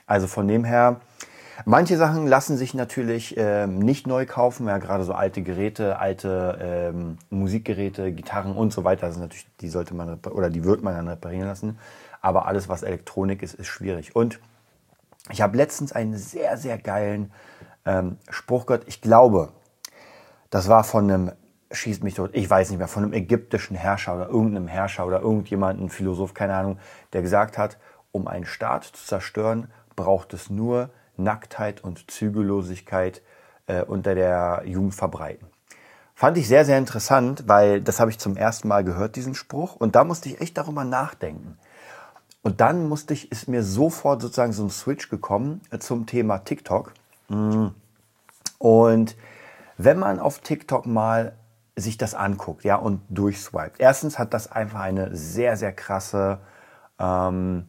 Also 0.07 0.27
von 0.27 0.47
dem 0.47 0.63
her, 0.63 1.01
manche 1.65 1.97
Sachen 1.97 2.27
lassen 2.27 2.59
sich 2.59 2.75
natürlich 2.75 3.35
ähm, 3.39 3.79
nicht 3.79 4.07
neu 4.07 4.27
kaufen, 4.27 4.67
ja, 4.69 4.77
gerade 4.77 5.05
so 5.05 5.15
alte 5.15 5.41
Geräte, 5.41 5.99
alte 5.99 6.93
ähm, 6.95 7.17
Musikgeräte, 7.31 8.13
Gitarren 8.13 8.55
und 8.55 8.75
so 8.75 8.85
weiter, 8.85 9.07
also 9.07 9.19
natürlich, 9.19 9.47
die 9.63 9.71
sollte 9.71 9.95
man 9.95 10.21
oder 10.21 10.51
die 10.51 10.65
wird 10.65 10.83
man 10.83 10.95
dann 10.95 11.09
reparieren 11.09 11.49
lassen. 11.49 11.79
Aber 12.21 12.47
alles, 12.47 12.69
was 12.69 12.83
Elektronik 12.83 13.43
ist, 13.43 13.55
ist 13.55 13.69
schwierig. 13.69 14.15
Und 14.15 14.39
ich 15.33 15.41
habe 15.41 15.57
letztens 15.57 15.93
einen 15.93 16.19
sehr, 16.19 16.59
sehr 16.59 16.77
geilen 16.77 17.33
ähm, 17.87 18.19
Spruch 18.29 18.67
gehört. 18.67 18.85
Ich 18.87 19.01
glaube, 19.01 19.55
das 20.51 20.69
war 20.69 20.85
von 20.85 21.11
einem, 21.11 21.33
schießt 21.71 22.05
mich 22.05 22.15
tot, 22.15 22.31
ich 22.33 22.49
weiß 22.49 22.71
nicht 22.71 22.79
mehr, 22.79 22.89
von 22.89 23.03
einem 23.03 23.13
ägyptischen 23.13 23.77
Herrscher 23.77 24.15
oder 24.17 24.29
irgendeinem 24.29 24.69
Herrscher 24.69 25.07
oder 25.07 25.21
irgendjemandem, 25.21 25.89
Philosoph, 25.89 26.35
keine 26.35 26.55
Ahnung, 26.55 26.79
der 27.13 27.23
gesagt 27.23 27.59
hat, 27.59 27.79
um 28.13 28.29
einen 28.29 28.47
Staat 28.47 28.85
zu 28.85 29.05
zerstören, 29.05 29.71
braucht 29.95 30.35
es 30.35 30.51
nur 30.51 30.91
Nacktheit 31.17 31.83
und 31.83 32.11
Zügellosigkeit 32.11 33.23
äh, 33.67 33.83
unter 33.83 34.15
der 34.15 34.63
Jugend 34.65 34.95
verbreiten. 34.95 35.49
Fand 36.15 36.39
ich 36.39 36.49
sehr, 36.49 36.65
sehr 36.65 36.79
interessant, 36.79 37.45
weil 37.47 37.83
das 37.83 38.01
habe 38.01 38.11
ich 38.11 38.19
zum 38.19 38.39
ersten 38.39 38.69
Mal 38.69 38.85
gehört, 38.85 39.17
diesen 39.17 39.35
Spruch. 39.35 39.77
Und 39.77 39.95
da 39.97 40.05
musste 40.05 40.31
ich 40.31 40.41
echt 40.41 40.57
darüber 40.57 40.83
nachdenken. 40.83 41.59
Und 42.43 42.63
dann 42.63 42.89
musste 42.89 43.13
ich, 43.13 43.31
ist 43.31 43.49
mir 43.49 43.63
sofort 43.63 44.23
sozusagen 44.23 44.53
so 44.53 44.65
ein 44.65 44.71
Switch 44.71 45.11
gekommen 45.11 45.61
äh, 45.71 45.79
zum 45.79 46.07
Thema 46.07 46.39
TikTok. 46.39 46.95
Mm. 47.29 47.67
Und 48.59 49.17
wenn 49.79 49.99
man 49.99 50.19
auf 50.19 50.41
TikTok 50.41 50.87
mal 50.87 51.35
sich 51.77 51.99
das 51.99 52.15
anguckt, 52.15 52.65
ja, 52.65 52.77
und 52.77 53.03
durchswiped. 53.11 53.79
Erstens 53.79 54.19
hat 54.19 54.33
das 54.33 54.51
einfach 54.51 54.81
eine 54.81 55.15
sehr, 55.15 55.57
sehr 55.57 55.73
krasse, 55.73 56.39
ähm, 56.99 57.67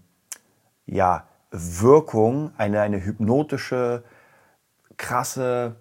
ja, 0.86 1.25
Wirkung, 1.51 2.51
eine, 2.57 2.81
eine 2.81 3.04
hypnotische, 3.04 4.04
krasse 4.95 5.75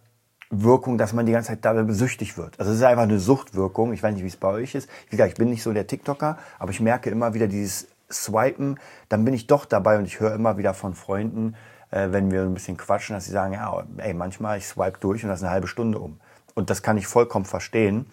Wirkung, 0.50 0.96
dass 0.98 1.12
man 1.12 1.26
die 1.26 1.32
ganze 1.32 1.48
Zeit 1.48 1.64
dabei 1.64 1.90
süchtig 1.92 2.38
wird. 2.38 2.58
Also 2.58 2.72
es 2.72 2.78
ist 2.78 2.84
einfach 2.84 3.02
eine 3.02 3.18
Suchtwirkung. 3.18 3.92
Ich 3.92 4.02
weiß 4.02 4.14
nicht, 4.14 4.22
wie 4.22 4.28
es 4.28 4.36
bei 4.36 4.48
euch 4.48 4.74
ist. 4.74 4.88
Wie 5.06 5.16
gesagt, 5.16 5.32
ich 5.32 5.38
bin 5.38 5.50
nicht 5.50 5.62
so 5.62 5.72
der 5.72 5.86
TikToker, 5.86 6.38
aber 6.58 6.70
ich 6.70 6.80
merke 6.80 7.10
immer 7.10 7.34
wieder 7.34 7.48
dieses 7.48 7.88
Swipen, 8.10 8.78
dann 9.08 9.24
bin 9.24 9.34
ich 9.34 9.48
doch 9.48 9.64
dabei 9.64 9.98
und 9.98 10.04
ich 10.04 10.20
höre 10.20 10.34
immer 10.34 10.58
wieder 10.58 10.74
von 10.74 10.94
Freunden, 10.94 11.56
äh, 11.90 12.08
wenn 12.10 12.30
wir 12.30 12.42
ein 12.42 12.54
bisschen 12.54 12.76
quatschen, 12.76 13.14
dass 13.14 13.24
sie 13.24 13.32
sagen, 13.32 13.54
ja, 13.54 13.84
ey, 13.98 14.14
manchmal 14.14 14.58
ich 14.58 14.66
swipe 14.66 14.98
durch 15.00 15.24
und 15.24 15.30
das 15.30 15.40
ist 15.40 15.44
eine 15.44 15.52
halbe 15.52 15.66
Stunde 15.66 15.98
um. 15.98 16.20
Und 16.56 16.70
das 16.70 16.82
kann 16.82 16.96
ich 16.96 17.06
vollkommen 17.06 17.44
verstehen. 17.44 18.06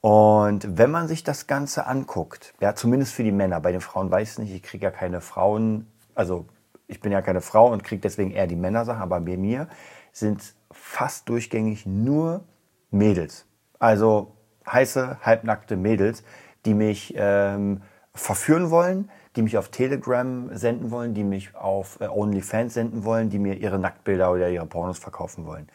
Und 0.00 0.76
wenn 0.76 0.90
man 0.90 1.08
sich 1.08 1.24
das 1.24 1.46
Ganze 1.46 1.86
anguckt, 1.86 2.52
ja, 2.60 2.74
zumindest 2.74 3.14
für 3.14 3.22
die 3.22 3.32
Männer, 3.32 3.60
bei 3.60 3.70
den 3.70 3.80
Frauen 3.80 4.10
weiß 4.10 4.32
ich 4.32 4.38
nicht, 4.38 4.54
ich 4.54 4.62
kriege 4.62 4.84
ja 4.84 4.90
keine 4.90 5.20
Frauen, 5.20 5.86
also 6.14 6.46
ich 6.88 7.00
bin 7.00 7.12
ja 7.12 7.22
keine 7.22 7.40
Frau 7.40 7.70
und 7.70 7.84
kriege 7.84 8.00
deswegen 8.00 8.32
eher 8.32 8.46
die 8.46 8.56
Männersachen, 8.56 9.00
aber 9.00 9.20
bei 9.20 9.36
mir 9.36 9.68
sind 10.12 10.54
fast 10.72 11.28
durchgängig 11.28 11.86
nur 11.86 12.44
Mädels. 12.90 13.46
Also 13.78 14.34
heiße, 14.66 15.18
halbnackte 15.22 15.76
Mädels, 15.76 16.24
die 16.64 16.74
mich 16.74 17.14
ähm, 17.16 17.82
verführen 18.14 18.70
wollen, 18.70 19.10
die 19.36 19.42
mich 19.42 19.56
auf 19.56 19.68
Telegram 19.68 20.50
senden 20.56 20.90
wollen, 20.90 21.14
die 21.14 21.24
mich 21.24 21.54
auf 21.54 22.00
äh, 22.00 22.08
OnlyFans 22.08 22.74
senden 22.74 23.04
wollen, 23.04 23.30
die 23.30 23.38
mir 23.38 23.54
ihre 23.54 23.78
Nacktbilder 23.78 24.32
oder 24.32 24.50
ihre 24.50 24.66
Pornos 24.66 24.98
verkaufen 24.98 25.46
wollen. 25.46 25.68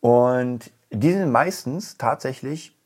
Und 0.00 0.70
die 0.90 1.12
sind 1.12 1.30
meistens 1.30 1.96
tatsächlich 1.96 2.76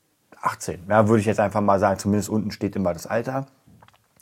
18. 0.41 0.85
Ja, 0.89 1.07
würde 1.07 1.21
ich 1.21 1.25
jetzt 1.25 1.39
einfach 1.39 1.61
mal 1.61 1.79
sagen, 1.79 1.99
zumindest 1.99 2.29
unten 2.29 2.51
steht 2.51 2.75
immer 2.75 2.93
das 2.93 3.07
Alter. 3.07 3.45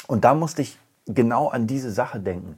Und 0.08 0.26
da 0.26 0.34
musste 0.34 0.62
ich 0.62 0.80
genau 1.06 1.48
an 1.50 1.68
diese 1.68 1.92
Sache 1.92 2.20
denken. 2.20 2.58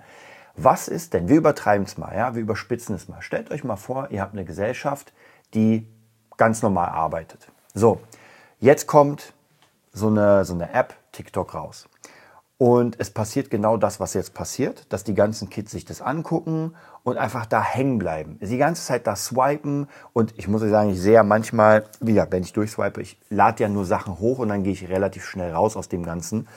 Was 0.56 0.88
ist 0.88 1.14
denn, 1.14 1.30
wir 1.30 1.38
übertreiben 1.38 1.86
es 1.86 1.98
mal, 1.98 2.16
ja, 2.16 2.36
wir 2.36 2.42
überspitzen 2.42 2.96
es 2.96 3.08
mal. 3.08 3.22
Stellt 3.22 3.52
euch 3.52 3.64
mal 3.64 3.78
vor, 3.78 4.10
ihr 4.12 4.22
habt 4.22 4.34
eine 4.34 4.46
Gesellschaft, 4.46 5.14
die 5.54 5.88
ganz 6.38 6.62
normal 6.62 6.90
arbeitet. 6.90 7.48
So, 7.74 8.02
jetzt 8.60 8.88
kommt 8.88 9.34
so 9.94 10.08
eine, 10.08 10.44
so 10.44 10.54
eine 10.54 10.74
App, 10.74 10.96
TikTok, 11.12 11.54
raus. 11.54 11.88
Und 12.62 13.00
es 13.00 13.10
passiert 13.10 13.50
genau 13.50 13.76
das, 13.76 14.00
was 14.00 14.14
jetzt 14.14 14.36
passiert, 14.36 14.86
dass 14.94 15.04
die 15.04 15.16
ganzen 15.16 15.50
Kids 15.50 15.72
sich 15.72 15.84
das 15.84 16.00
angucken 16.00 16.76
und 17.02 17.18
einfach 17.18 17.48
da 17.48 17.64
hängen 17.64 17.98
bleiben. 17.98 18.38
Die 18.40 18.58
ganze 18.60 18.84
Zeit 18.84 19.08
da 19.08 19.16
swipen 19.16 19.88
und 20.14 20.36
ich 20.38 20.48
muss 20.48 20.62
sagen, 20.62 20.92
ich 20.92 21.02
sehe 21.02 21.14
ja 21.14 21.24
manchmal, 21.24 21.86
wie 22.02 22.14
gesagt, 22.14 22.32
wenn 22.32 22.44
ich 22.44 22.54
durchswipe, 22.54 23.02
ich 23.02 23.20
lade 23.32 23.64
ja 23.64 23.68
nur 23.68 23.86
Sachen 23.86 24.20
hoch 24.20 24.38
und 24.38 24.50
dann 24.50 24.62
gehe 24.62 24.74
ich 24.74 24.88
relativ 24.90 25.26
schnell 25.26 25.52
raus 25.54 25.76
aus 25.76 25.90
dem 25.90 26.04
Ganzen. 26.04 26.48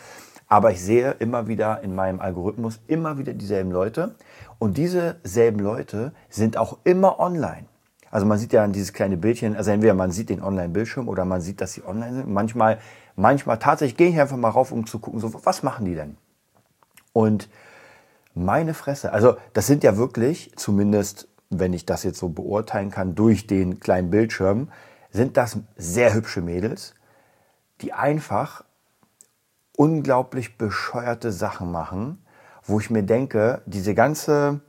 Aber 0.46 0.72
ich 0.72 0.82
sehe 0.82 1.12
immer 1.20 1.48
wieder 1.48 1.82
in 1.82 1.94
meinem 1.94 2.20
Algorithmus 2.20 2.80
immer 2.86 3.16
wieder 3.16 3.32
dieselben 3.32 3.70
Leute 3.70 4.14
und 4.58 4.76
diese 4.76 5.16
selben 5.24 5.60
Leute 5.60 6.12
sind 6.28 6.58
auch 6.58 6.76
immer 6.84 7.18
online. 7.18 7.64
Also 8.10 8.26
man 8.26 8.38
sieht 8.38 8.52
ja 8.52 8.64
dieses 8.68 8.92
kleine 8.92 9.16
Bildchen, 9.16 9.56
also 9.56 9.70
entweder 9.70 9.94
man 9.94 10.12
sieht 10.12 10.28
den 10.28 10.40
Online-Bildschirm 10.40 11.08
oder 11.08 11.24
man 11.24 11.40
sieht, 11.40 11.60
dass 11.60 11.72
sie 11.72 11.82
online 11.82 12.14
sind. 12.14 12.28
Manchmal, 12.28 12.78
manchmal 13.16 13.58
tatsächlich 13.58 13.96
gehe 13.96 14.08
ich 14.08 14.20
einfach 14.20 14.36
mal 14.36 14.50
rauf, 14.50 14.72
um 14.72 14.86
zu 14.86 14.98
gucken, 14.98 15.20
so, 15.20 15.32
was 15.44 15.62
machen 15.62 15.84
die 15.84 15.94
denn? 15.94 16.16
Und 17.12 17.48
meine 18.34 18.74
Fresse, 18.74 19.12
also 19.12 19.36
das 19.52 19.66
sind 19.66 19.84
ja 19.84 19.96
wirklich, 19.96 20.52
zumindest 20.56 21.28
wenn 21.50 21.72
ich 21.72 21.86
das 21.86 22.02
jetzt 22.02 22.18
so 22.18 22.28
beurteilen 22.28 22.90
kann, 22.90 23.14
durch 23.14 23.46
den 23.46 23.80
kleinen 23.80 24.10
Bildschirm, 24.10 24.68
sind 25.10 25.36
das 25.36 25.58
sehr 25.76 26.14
hübsche 26.14 26.40
Mädels, 26.40 26.94
die 27.80 27.92
einfach 27.92 28.64
unglaublich 29.76 30.58
bescheuerte 30.58 31.32
Sachen 31.32 31.70
machen, 31.70 32.24
wo 32.64 32.80
ich 32.80 32.90
mir 32.90 33.02
denke, 33.02 33.62
diese 33.66 33.94
ganze, 33.94 34.60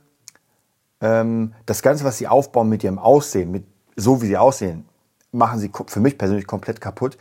ähm, 1.00 1.54
das 1.64 1.82
Ganze, 1.82 2.04
was 2.04 2.18
sie 2.18 2.28
aufbauen 2.28 2.68
mit 2.68 2.84
ihrem 2.84 2.98
Aussehen, 2.98 3.50
mit 3.50 3.64
so 3.96 4.20
wie 4.22 4.26
sie 4.26 4.36
aussehen, 4.36 4.86
machen 5.32 5.58
sie 5.58 5.70
für 5.86 6.00
mich 6.00 6.18
persönlich 6.18 6.46
komplett 6.46 6.80
kaputt, 6.80 7.16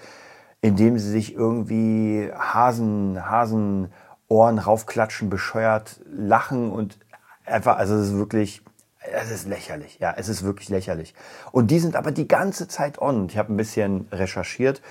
indem 0.66 0.98
sie 0.98 1.12
sich 1.12 1.36
irgendwie 1.36 2.32
Hasen, 2.36 3.30
Hasenohren 3.30 4.58
raufklatschen, 4.58 5.30
bescheuert 5.30 6.02
lachen 6.10 6.72
und 6.72 6.98
einfach, 7.46 7.78
also 7.78 7.94
es 7.94 8.08
ist 8.08 8.16
wirklich, 8.16 8.64
es 9.00 9.30
ist 9.30 9.48
lächerlich, 9.48 10.00
ja, 10.00 10.16
es 10.18 10.28
ist 10.28 10.42
wirklich 10.42 10.70
lächerlich. 10.70 11.14
Und 11.52 11.70
die 11.70 11.78
sind 11.78 11.96
aber 11.96 12.12
die 12.12 12.28
ganze 12.28 12.68
Zeit 12.68 13.00
on. 13.00 13.28
Ich 13.30 13.38
habe 13.38 13.54
ein 13.54 13.58
bisschen 13.58 14.08
recherchiert 14.12 14.82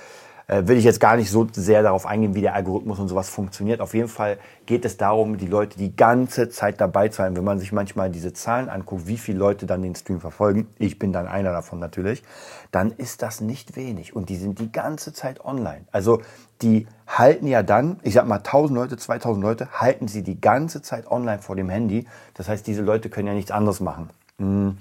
äh, 0.47 0.67
will 0.67 0.77
ich 0.77 0.83
jetzt 0.83 0.99
gar 0.99 1.15
nicht 1.15 1.29
so 1.31 1.47
sehr 1.51 1.81
darauf 1.81 2.05
eingehen, 2.05 2.35
wie 2.35 2.41
der 2.41 2.53
Algorithmus 2.53 2.99
und 2.99 3.07
sowas 3.07 3.29
funktioniert. 3.29 3.81
Auf 3.81 3.93
jeden 3.93 4.07
Fall 4.07 4.37
geht 4.65 4.85
es 4.85 4.97
darum, 4.97 5.37
die 5.37 5.47
Leute 5.47 5.77
die 5.77 5.95
ganze 5.95 6.49
Zeit 6.49 6.79
dabei 6.79 7.07
zu 7.09 7.23
haben. 7.23 7.35
Wenn 7.35 7.43
man 7.43 7.59
sich 7.59 7.71
manchmal 7.71 8.09
diese 8.09 8.33
Zahlen 8.33 8.69
anguckt, 8.69 9.07
wie 9.07 9.17
viele 9.17 9.39
Leute 9.39 9.65
dann 9.65 9.81
den 9.81 9.95
Stream 9.95 10.19
verfolgen, 10.19 10.67
ich 10.77 10.99
bin 10.99 11.13
dann 11.13 11.27
einer 11.27 11.51
davon 11.51 11.79
natürlich, 11.79 12.23
dann 12.71 12.91
ist 12.91 13.21
das 13.21 13.41
nicht 13.41 13.75
wenig. 13.75 14.15
Und 14.15 14.29
die 14.29 14.35
sind 14.35 14.59
die 14.59 14.71
ganze 14.71 15.13
Zeit 15.13 15.43
online. 15.43 15.85
Also 15.91 16.21
die 16.61 16.87
halten 17.07 17.47
ja 17.47 17.63
dann, 17.63 17.99
ich 18.03 18.13
sag 18.13 18.27
mal 18.27 18.37
1000 18.37 18.77
Leute, 18.77 18.97
2000 18.97 19.43
Leute, 19.43 19.67
halten 19.73 20.07
sie 20.07 20.23
die 20.23 20.39
ganze 20.39 20.81
Zeit 20.81 21.09
online 21.09 21.41
vor 21.41 21.55
dem 21.55 21.69
Handy. 21.69 22.05
Das 22.33 22.47
heißt, 22.47 22.65
diese 22.67 22.81
Leute 22.81 23.09
können 23.09 23.27
ja 23.27 23.33
nichts 23.33 23.51
anderes 23.51 23.79
machen. 23.79 24.09
Hm. 24.39 24.77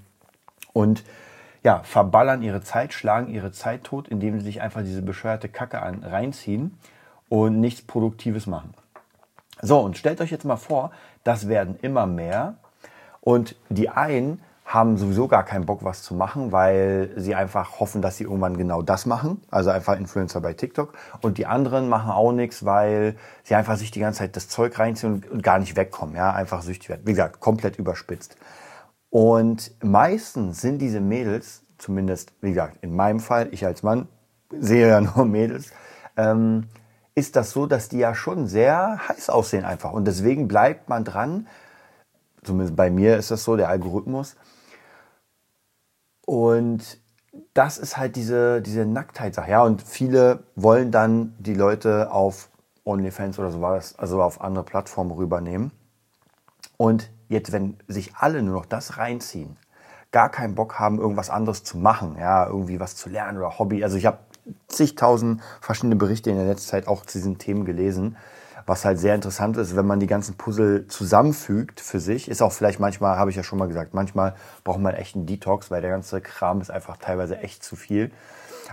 Und 0.73 1.05
ja, 1.65 1.81
verballern 1.83 2.43
ihre 2.43 2.61
Zeit, 2.61 2.93
schlagen 2.93 3.29
ihre 3.29 3.51
Zeit 3.51 3.85
tot, 3.85 4.07
indem 4.07 4.39
sie 4.39 4.45
sich 4.45 4.61
einfach 4.61 4.83
diese 4.83 5.03
bescheuerte 5.03 5.49
Kacke 5.49 5.83
an, 5.83 6.05
reinziehen 6.05 6.79
und 7.29 7.59
nichts 7.59 7.83
Produktives 7.83 8.47
machen. 8.47 8.75
So, 9.63 9.81
und 9.81 9.97
stellt 9.97 10.21
euch 10.21 10.31
jetzt 10.31 10.45
mal 10.45 10.57
vor, 10.57 10.93
das 11.25 11.49
werden 11.49 11.79
immer 11.81 12.07
mehr 12.07 12.55
und 13.23 13.57
die 13.71 13.89
einen 13.89 14.41
haben 14.67 14.97
sowieso 14.97 15.29
gar 15.29 15.45
keinen 15.45 15.67
Bock, 15.67 15.85
was 15.85 16.03
zu 16.03 16.15
machen, 16.15 16.51
weil 16.51 17.11
sie 17.17 17.35
einfach 17.35 17.81
hoffen, 17.81 18.01
dass 18.01 18.17
sie 18.17 18.25
irgendwann 18.25 18.57
genau 18.57 18.81
das 18.81 19.05
machen. 19.05 19.43
Also 19.51 19.71
einfach 19.71 19.97
Influencer 19.97 20.41
bei 20.41 20.55
TikTok. 20.55 20.95
Und 21.21 21.37
die 21.37 21.45
anderen 21.45 21.89
machen 21.89 22.11
auch 22.11 22.33
nichts, 22.33 22.65
weil 22.65 23.17
sie 23.43 23.55
einfach 23.55 23.77
sich 23.77 23.91
die 23.91 24.01
ganze 24.01 24.21
Zeit 24.21 24.37
das 24.37 24.49
Zeug 24.49 24.79
reinziehen 24.79 25.23
und, 25.31 25.43
gar 25.43 25.59
nicht 25.59 25.77
wegkommen. 25.77 26.17
Ja, 26.17 26.33
einfach 26.33 26.63
süchtig 26.63 26.89
werden. 26.89 27.03
Wie 27.05 27.13
gesagt, 27.13 27.41
komplett 27.41 27.79
überspitzt. 27.79 28.39
Und 29.15 29.71
meistens 29.81 30.61
sind 30.61 30.81
diese 30.81 31.01
Mädels, 31.01 31.63
zumindest, 31.79 32.33
wie 32.41 32.49
gesagt, 32.49 32.79
in 32.81 32.97
meinem 32.97 33.21
Fall, 33.21 33.47
ich 33.53 33.65
als 33.65 33.85
Mann 33.85 34.09
sehe 34.51 34.89
ja 34.89 35.01
nur 35.17 35.25
Mädels, 35.25 35.71
ähm, 36.17 36.65
ist 37.15 37.37
das 37.37 37.53
so, 37.53 37.67
dass 37.67 37.89
die 37.89 37.99
ja 37.99 38.17
schon 38.17 38.49
sehr 38.49 38.99
heiß 39.09 39.31
aussehen 39.31 39.65
einfach. 39.65 39.93
Und 39.93 40.07
deswegen 40.07 40.49
bleibt 40.49 40.89
man 40.89 41.05
dran. 41.05 41.47
Zumindest 42.43 42.75
bei 42.75 42.91
mir 42.91 43.17
ist 43.17 43.31
das 43.31 43.45
so, 43.45 43.55
der 43.55 43.69
Algorithmus. 43.69 44.35
Und 46.27 46.99
das 47.53 47.79
ist 47.79 47.97
halt 47.97 48.17
diese, 48.17 48.63
diese 48.63 48.85
Nacktheit-Sache. 48.85 49.49
Ja, 49.49 49.63
und 49.63 49.81
viele 49.81 50.43
wollen 50.57 50.91
dann 50.91 51.37
die 51.39 51.55
Leute 51.55 52.11
auf 52.11 52.49
OnlyFans 52.85 53.39
oder 53.39 53.53
so 53.53 53.63
was, 53.63 53.97
also 53.97 54.21
auf 54.21 54.41
andere 54.41 54.65
Plattformen 54.65 55.13
rübernehmen. 55.13 55.71
Und 56.77 57.11
jetzt, 57.29 57.53
wenn 57.53 57.77
sich 57.89 58.15
alle 58.17 58.43
nur 58.43 58.55
noch 58.55 58.67
das 58.67 58.99
reinziehen, 58.99 59.57
gar 60.13 60.31
keinen 60.31 60.55
Bock 60.55 60.79
haben, 60.79 60.99
irgendwas 61.01 61.31
anderes 61.31 61.65
zu 61.65 61.77
machen, 61.77 62.17
ja, 62.19 62.47
irgendwie 62.47 62.79
was 62.79 62.97
zu 62.97 63.09
lernen 63.09 63.39
oder 63.39 63.59
Hobby. 63.59 63.83
Also 63.83 63.97
ich 63.97 64.07
habe 64.07 64.19
zigtausend 64.69 65.43
verschiedene 65.61 65.97
Berichte 65.97 66.31
in 66.31 66.37
der 66.37 66.47
letzten 66.47 66.69
Zeit 66.69 66.87
auch 66.89 67.05
zu 67.05 67.19
diesen 67.19 67.39
Themen 67.39 67.65
gelesen. 67.65 68.17
Was 68.67 68.85
halt 68.85 68.99
sehr 68.99 69.15
interessant 69.15 69.57
ist, 69.59 69.77
wenn 69.77 69.87
man 69.87 70.01
die 70.01 70.07
ganzen 70.07 70.37
Puzzle 70.37 70.87
zusammenfügt 70.87 71.81
für 71.81 72.01
sich, 72.01 72.29
ist 72.29 72.41
auch 72.41 72.53
vielleicht 72.53 72.81
manchmal, 72.81 73.19
habe 73.19 73.31
ich 73.31 73.37
ja 73.37 73.43
schon 73.43 73.59
mal 73.59 73.69
gesagt, 73.69 73.93
manchmal 73.93 74.35
braucht 74.63 74.81
man 74.81 74.95
echt 74.95 75.17
einen 75.17 75.27
Detox, 75.27 75.71
weil 75.71 75.83
der 75.83 75.91
ganze 75.91 76.21
Kram 76.23 76.61
ist 76.63 76.71
einfach 76.71 76.97
teilweise 76.97 77.39
echt 77.39 77.63
zu 77.63 77.77
viel. 77.77 78.11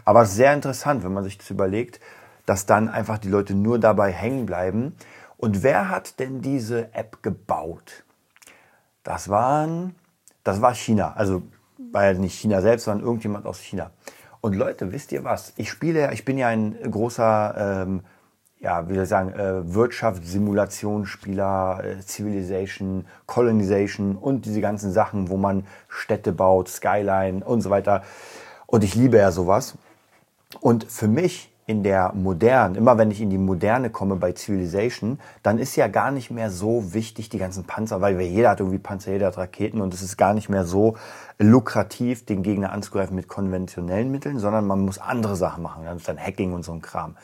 Aber 0.05 0.25
sehr 0.25 0.53
interessant, 0.53 1.03
wenn 1.03 1.11
man 1.11 1.25
sich 1.25 1.37
das 1.37 1.49
überlegt, 1.49 1.99
dass 2.45 2.65
dann 2.65 2.87
einfach 2.87 3.17
die 3.17 3.29
Leute 3.29 3.53
nur 3.53 3.79
dabei 3.79 4.11
hängen 4.11 4.45
bleiben. 4.45 4.95
Und 5.41 5.63
wer 5.63 5.89
hat 5.89 6.19
denn 6.19 6.41
diese 6.41 6.93
App 6.93 7.23
gebaut? 7.23 8.05
Das 9.01 9.27
waren, 9.27 9.95
das 10.43 10.61
war 10.61 10.75
China. 10.75 11.13
Also 11.15 11.41
war 11.91 12.05
ja 12.05 12.13
nicht 12.13 12.39
China 12.39 12.61
selbst, 12.61 12.85
sondern 12.85 13.03
irgendjemand 13.03 13.47
aus 13.47 13.59
China. 13.59 13.89
Und 14.39 14.53
Leute, 14.53 14.91
wisst 14.91 15.11
ihr 15.11 15.23
was? 15.23 15.53
Ich 15.57 15.71
spiele, 15.71 16.13
ich 16.13 16.25
bin 16.25 16.37
ja 16.37 16.49
ein 16.49 16.77
großer, 16.83 17.85
ähm, 17.87 18.01
ja, 18.59 18.87
wie 18.87 18.93
soll 18.93 19.03
ich 19.03 19.09
sagen, 19.09 19.33
äh, 19.33 19.73
Wirtschaftssimulationsspieler, 19.73 21.85
äh, 21.85 21.99
Civilization, 22.01 23.07
Colonization 23.25 24.17
und 24.17 24.45
diese 24.45 24.61
ganzen 24.61 24.91
Sachen, 24.91 25.29
wo 25.29 25.37
man 25.37 25.65
Städte 25.87 26.33
baut, 26.33 26.69
Skyline 26.69 27.43
und 27.43 27.61
so 27.61 27.71
weiter. 27.71 28.03
Und 28.67 28.83
ich 28.83 28.93
liebe 28.93 29.17
ja 29.17 29.31
sowas. 29.31 29.75
Und 30.59 30.83
für 30.83 31.07
mich 31.07 31.50
in 31.71 31.83
der 31.83 32.13
modernen, 32.13 32.75
immer 32.75 32.97
wenn 32.97 33.09
ich 33.09 33.21
in 33.21 33.29
die 33.29 33.37
Moderne 33.37 33.89
komme 33.89 34.17
bei 34.17 34.33
Civilization, 34.33 35.19
dann 35.41 35.57
ist 35.57 35.75
ja 35.75 35.87
gar 35.87 36.11
nicht 36.11 36.29
mehr 36.29 36.51
so 36.51 36.93
wichtig 36.93 37.29
die 37.29 37.37
ganzen 37.37 37.63
Panzer, 37.63 38.01
weil 38.01 38.19
jeder 38.21 38.51
hat 38.51 38.59
irgendwie 38.59 38.77
Panzer, 38.77 39.13
jeder 39.13 39.27
hat 39.27 39.37
Raketen 39.37 39.81
und 39.81 39.93
es 39.93 40.01
ist 40.01 40.17
gar 40.17 40.33
nicht 40.33 40.49
mehr 40.49 40.65
so 40.65 40.97
lukrativ, 41.39 42.25
den 42.25 42.43
Gegner 42.43 42.71
anzugreifen 42.71 43.15
mit 43.15 43.27
konventionellen 43.27 44.11
Mitteln, 44.11 44.37
sondern 44.37 44.67
man 44.67 44.81
muss 44.81 44.99
andere 44.99 45.35
Sachen 45.35 45.63
machen, 45.63 45.85
dann 45.85 45.97
ist 45.97 46.07
dann 46.07 46.19
Hacking 46.19 46.53
und 46.53 46.63
so 46.63 46.73
ein 46.73 46.81
Kram. 46.81 47.15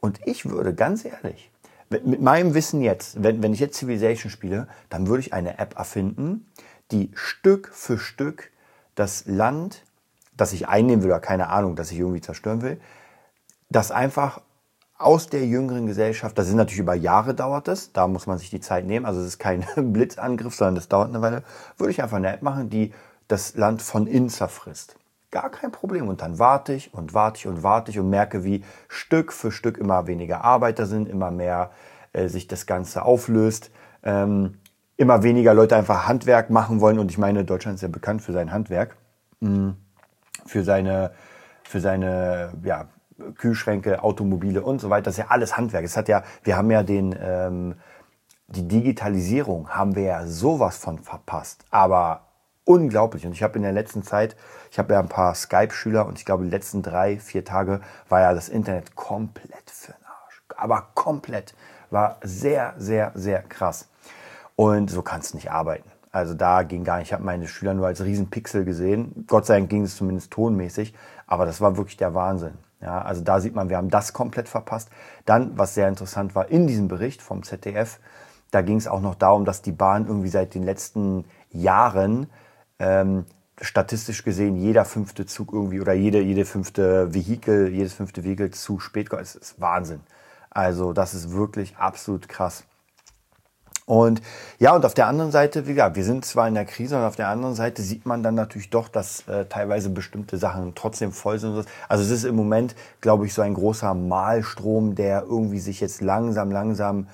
Und 0.00 0.20
ich 0.26 0.44
würde 0.44 0.74
ganz 0.74 1.04
ehrlich, 1.04 1.50
mit 1.88 2.20
meinem 2.20 2.54
Wissen 2.54 2.82
jetzt, 2.82 3.22
wenn, 3.22 3.42
wenn 3.42 3.52
ich 3.52 3.60
jetzt 3.60 3.78
Civilization 3.78 4.30
spiele, 4.30 4.66
dann 4.90 5.06
würde 5.06 5.20
ich 5.20 5.32
eine 5.32 5.58
App 5.58 5.78
erfinden, 5.78 6.46
die 6.90 7.10
Stück 7.14 7.70
für 7.72 7.98
Stück 7.98 8.50
das 8.94 9.24
Land, 9.26 9.82
das 10.36 10.52
ich 10.52 10.68
einnehmen 10.68 11.02
will 11.02 11.10
oder 11.10 11.20
keine 11.20 11.48
Ahnung, 11.48 11.76
das 11.76 11.90
ich 11.92 11.98
irgendwie 11.98 12.20
zerstören 12.20 12.62
will, 12.62 12.80
dass 13.74 13.90
einfach 13.90 14.40
aus 14.96 15.28
der 15.28 15.44
jüngeren 15.46 15.86
Gesellschaft, 15.86 16.38
das 16.38 16.46
sind 16.46 16.56
natürlich 16.56 16.78
über 16.78 16.94
Jahre 16.94 17.34
dauert 17.34 17.66
es, 17.66 17.92
da 17.92 18.06
muss 18.06 18.28
man 18.28 18.38
sich 18.38 18.48
die 18.48 18.60
Zeit 18.60 18.86
nehmen, 18.86 19.04
also 19.04 19.20
es 19.20 19.26
ist 19.26 19.38
kein 19.40 19.64
Blitzangriff, 19.92 20.54
sondern 20.54 20.76
das 20.76 20.88
dauert 20.88 21.08
eine 21.08 21.20
Weile, 21.20 21.42
würde 21.76 21.90
ich 21.90 22.00
einfach 22.00 22.18
eine 22.18 22.32
App 22.32 22.42
machen, 22.42 22.70
die 22.70 22.92
das 23.26 23.56
Land 23.56 23.82
von 23.82 24.06
innen 24.06 24.28
zerfrisst. 24.28 24.96
Gar 25.32 25.50
kein 25.50 25.72
Problem. 25.72 26.06
Und 26.06 26.22
dann 26.22 26.38
warte 26.38 26.74
ich 26.74 26.94
und 26.94 27.14
warte 27.14 27.38
ich 27.38 27.46
und 27.48 27.64
warte 27.64 27.90
ich 27.90 27.98
und 27.98 28.08
merke, 28.08 28.44
wie 28.44 28.62
Stück 28.86 29.32
für 29.32 29.50
Stück 29.50 29.78
immer 29.78 30.06
weniger 30.06 30.44
Arbeiter 30.44 30.86
sind, 30.86 31.08
immer 31.08 31.32
mehr 31.32 31.72
äh, 32.12 32.28
sich 32.28 32.46
das 32.46 32.66
Ganze 32.66 33.02
auflöst, 33.02 33.72
ähm, 34.04 34.58
immer 34.96 35.24
weniger 35.24 35.54
Leute 35.54 35.74
einfach 35.74 36.06
Handwerk 36.06 36.50
machen 36.50 36.80
wollen. 36.80 37.00
Und 37.00 37.10
ich 37.10 37.18
meine, 37.18 37.44
Deutschland 37.44 37.76
ist 37.76 37.82
ja 37.82 37.88
bekannt 37.88 38.22
für 38.22 38.32
sein 38.32 38.52
Handwerk, 38.52 38.96
mm, 39.40 39.70
für 40.46 40.62
seine, 40.62 41.10
für 41.64 41.80
seine 41.80 42.52
ja, 42.62 42.86
Kühlschränke, 43.36 44.02
Automobile 44.02 44.62
und 44.62 44.80
so 44.80 44.90
weiter. 44.90 45.04
Das 45.04 45.14
ist 45.14 45.18
ja 45.18 45.26
alles 45.28 45.56
Handwerk. 45.56 45.84
Es 45.84 45.96
hat 45.96 46.08
ja, 46.08 46.22
wir 46.42 46.56
haben 46.56 46.70
ja 46.70 46.82
den, 46.82 47.14
ähm, 47.20 47.74
die 48.48 48.66
Digitalisierung 48.66 49.70
haben 49.70 49.94
wir 49.96 50.02
ja 50.02 50.26
sowas 50.26 50.76
von 50.76 50.98
verpasst. 50.98 51.64
Aber 51.70 52.22
unglaublich. 52.64 53.26
Und 53.26 53.32
ich 53.32 53.42
habe 53.42 53.56
in 53.56 53.62
der 53.62 53.72
letzten 53.72 54.02
Zeit, 54.02 54.36
ich 54.70 54.78
habe 54.78 54.94
ja 54.94 55.00
ein 55.00 55.08
paar 55.08 55.34
Skype-Schüler 55.34 56.06
und 56.06 56.18
ich 56.18 56.24
glaube, 56.24 56.44
die 56.44 56.50
letzten 56.50 56.82
drei, 56.82 57.18
vier 57.18 57.44
Tage 57.44 57.80
war 58.08 58.20
ja 58.20 58.34
das 58.34 58.48
Internet 58.48 58.94
komplett 58.96 59.70
für 59.70 59.92
den 59.92 60.06
Arsch. 60.06 60.42
Aber 60.56 60.88
komplett. 60.94 61.54
War 61.90 62.18
sehr, 62.22 62.74
sehr, 62.76 63.12
sehr 63.14 63.42
krass. 63.42 63.88
Und 64.56 64.90
so 64.90 65.02
kannst 65.02 65.32
du 65.32 65.36
nicht 65.36 65.50
arbeiten. 65.50 65.90
Also 66.10 66.34
da 66.34 66.62
ging 66.62 66.84
gar 66.84 66.98
nicht. 66.98 67.08
Ich 67.08 67.12
habe 67.12 67.24
meine 67.24 67.46
Schüler 67.46 67.74
nur 67.74 67.86
als 67.86 68.02
Riesenpixel 68.02 68.64
gesehen. 68.64 69.24
Gott 69.26 69.46
sei 69.46 69.58
Dank 69.58 69.70
ging 69.70 69.82
es 69.82 69.96
zumindest 69.96 70.30
tonmäßig. 70.30 70.94
Aber 71.26 71.46
das 71.46 71.60
war 71.60 71.76
wirklich 71.76 71.96
der 71.96 72.14
Wahnsinn. 72.14 72.54
Ja, 72.84 73.00
also 73.00 73.22
da 73.22 73.40
sieht 73.40 73.54
man, 73.54 73.70
wir 73.70 73.78
haben 73.78 73.88
das 73.88 74.12
komplett 74.12 74.46
verpasst. 74.46 74.90
Dann, 75.24 75.56
was 75.56 75.74
sehr 75.74 75.88
interessant 75.88 76.34
war, 76.34 76.50
in 76.50 76.66
diesem 76.66 76.86
Bericht 76.86 77.22
vom 77.22 77.42
ZDF, 77.42 77.98
da 78.50 78.60
ging 78.60 78.76
es 78.76 78.86
auch 78.86 79.00
noch 79.00 79.14
darum, 79.14 79.46
dass 79.46 79.62
die 79.62 79.72
Bahn 79.72 80.06
irgendwie 80.06 80.28
seit 80.28 80.54
den 80.54 80.62
letzten 80.64 81.24
Jahren 81.50 82.28
ähm, 82.78 83.24
statistisch 83.60 84.22
gesehen 84.22 84.56
jeder 84.56 84.84
fünfte 84.84 85.24
Zug 85.24 85.52
irgendwie 85.52 85.80
oder 85.80 85.94
jede, 85.94 86.20
jede 86.20 86.44
fünfte 86.44 87.14
Vehikel, 87.14 87.68
jedes 87.68 87.94
fünfte 87.94 88.22
Vehikel 88.22 88.50
zu 88.50 88.78
spät 88.80 89.08
kommt. 89.08 89.22
Das 89.22 89.34
ist 89.34 89.60
Wahnsinn. 89.60 90.00
Also 90.50 90.92
das 90.92 91.14
ist 91.14 91.32
wirklich 91.32 91.76
absolut 91.78 92.28
krass. 92.28 92.64
Und 93.86 94.22
ja, 94.58 94.74
und 94.74 94.86
auf 94.86 94.94
der 94.94 95.06
anderen 95.08 95.30
Seite, 95.30 95.66
wie 95.66 95.74
gesagt, 95.74 95.96
wir 95.96 96.04
sind 96.04 96.24
zwar 96.24 96.48
in 96.48 96.54
der 96.54 96.64
Krise 96.64 96.96
und 96.96 97.02
auf 97.02 97.16
der 97.16 97.28
anderen 97.28 97.54
Seite 97.54 97.82
sieht 97.82 98.06
man 98.06 98.22
dann 98.22 98.34
natürlich 98.34 98.70
doch, 98.70 98.88
dass 98.88 99.28
äh, 99.28 99.44
teilweise 99.44 99.90
bestimmte 99.90 100.38
Sachen 100.38 100.74
trotzdem 100.74 101.12
voll 101.12 101.38
sind. 101.38 101.66
Also 101.88 102.02
es 102.02 102.10
ist 102.10 102.24
im 102.24 102.34
Moment, 102.34 102.74
glaube 103.02 103.26
ich, 103.26 103.34
so 103.34 103.42
ein 103.42 103.52
großer 103.52 103.92
Malstrom, 103.92 104.94
der 104.94 105.24
irgendwie 105.24 105.58
sich 105.58 105.80
jetzt 105.80 106.00
langsam, 106.00 106.50
langsam 106.50 107.08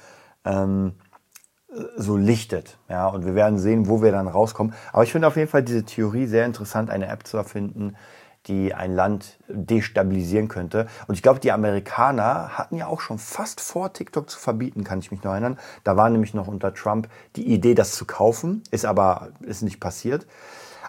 ähm, 0.45 0.93
so 1.97 2.17
lichtet. 2.17 2.79
Ja, 2.89 3.09
und 3.09 3.27
wir 3.27 3.35
werden 3.35 3.59
sehen, 3.59 3.89
wo 3.89 4.01
wir 4.03 4.13
dann 4.13 4.29
rauskommen. 4.29 4.73
Aber 4.93 5.03
ich 5.03 5.13
finde 5.13 5.27
auf 5.27 5.37
jeden 5.37 5.51
Fall 5.51 5.65
diese 5.65 5.85
Theorie 5.85 6.27
sehr 6.27 6.47
interessant, 6.47 6.89
eine 6.91 7.07
App 7.09 7.27
zu 7.27 7.37
erfinden, 7.37 7.97
die 8.47 8.75
ein 8.75 8.95
Land 8.95 9.39
destabilisieren 9.49 10.49
könnte. 10.49 10.87
Und 11.07 11.15
ich 11.15 11.23
glaube, 11.23 11.41
die 11.41 11.53
Amerikaner 11.53 12.57
hatten 12.57 12.77
ja 12.77 12.87
auch 12.87 13.01
schon 13.01 13.19
fast 13.19 13.61
vor, 13.61 13.93
TikTok 13.93 14.31
zu 14.31 14.39
verbieten, 14.39 14.85
kann 14.85 14.99
ich 14.99 15.11
mich 15.11 15.23
noch 15.23 15.33
erinnern. 15.33 15.59
Da 15.85 15.97
war 15.97 16.09
nämlich 16.09 16.33
noch 16.33 16.49
unter 16.49 16.73
Trump 16.73 17.09
die 17.37 17.53
Idee, 17.53 17.75
das 17.75 17.93
zu 17.93 18.07
kaufen, 18.07 18.63
ist 18.71 18.87
aber 18.87 19.29
ist 19.41 19.63
nicht 19.63 19.81
passiert. 19.81 20.27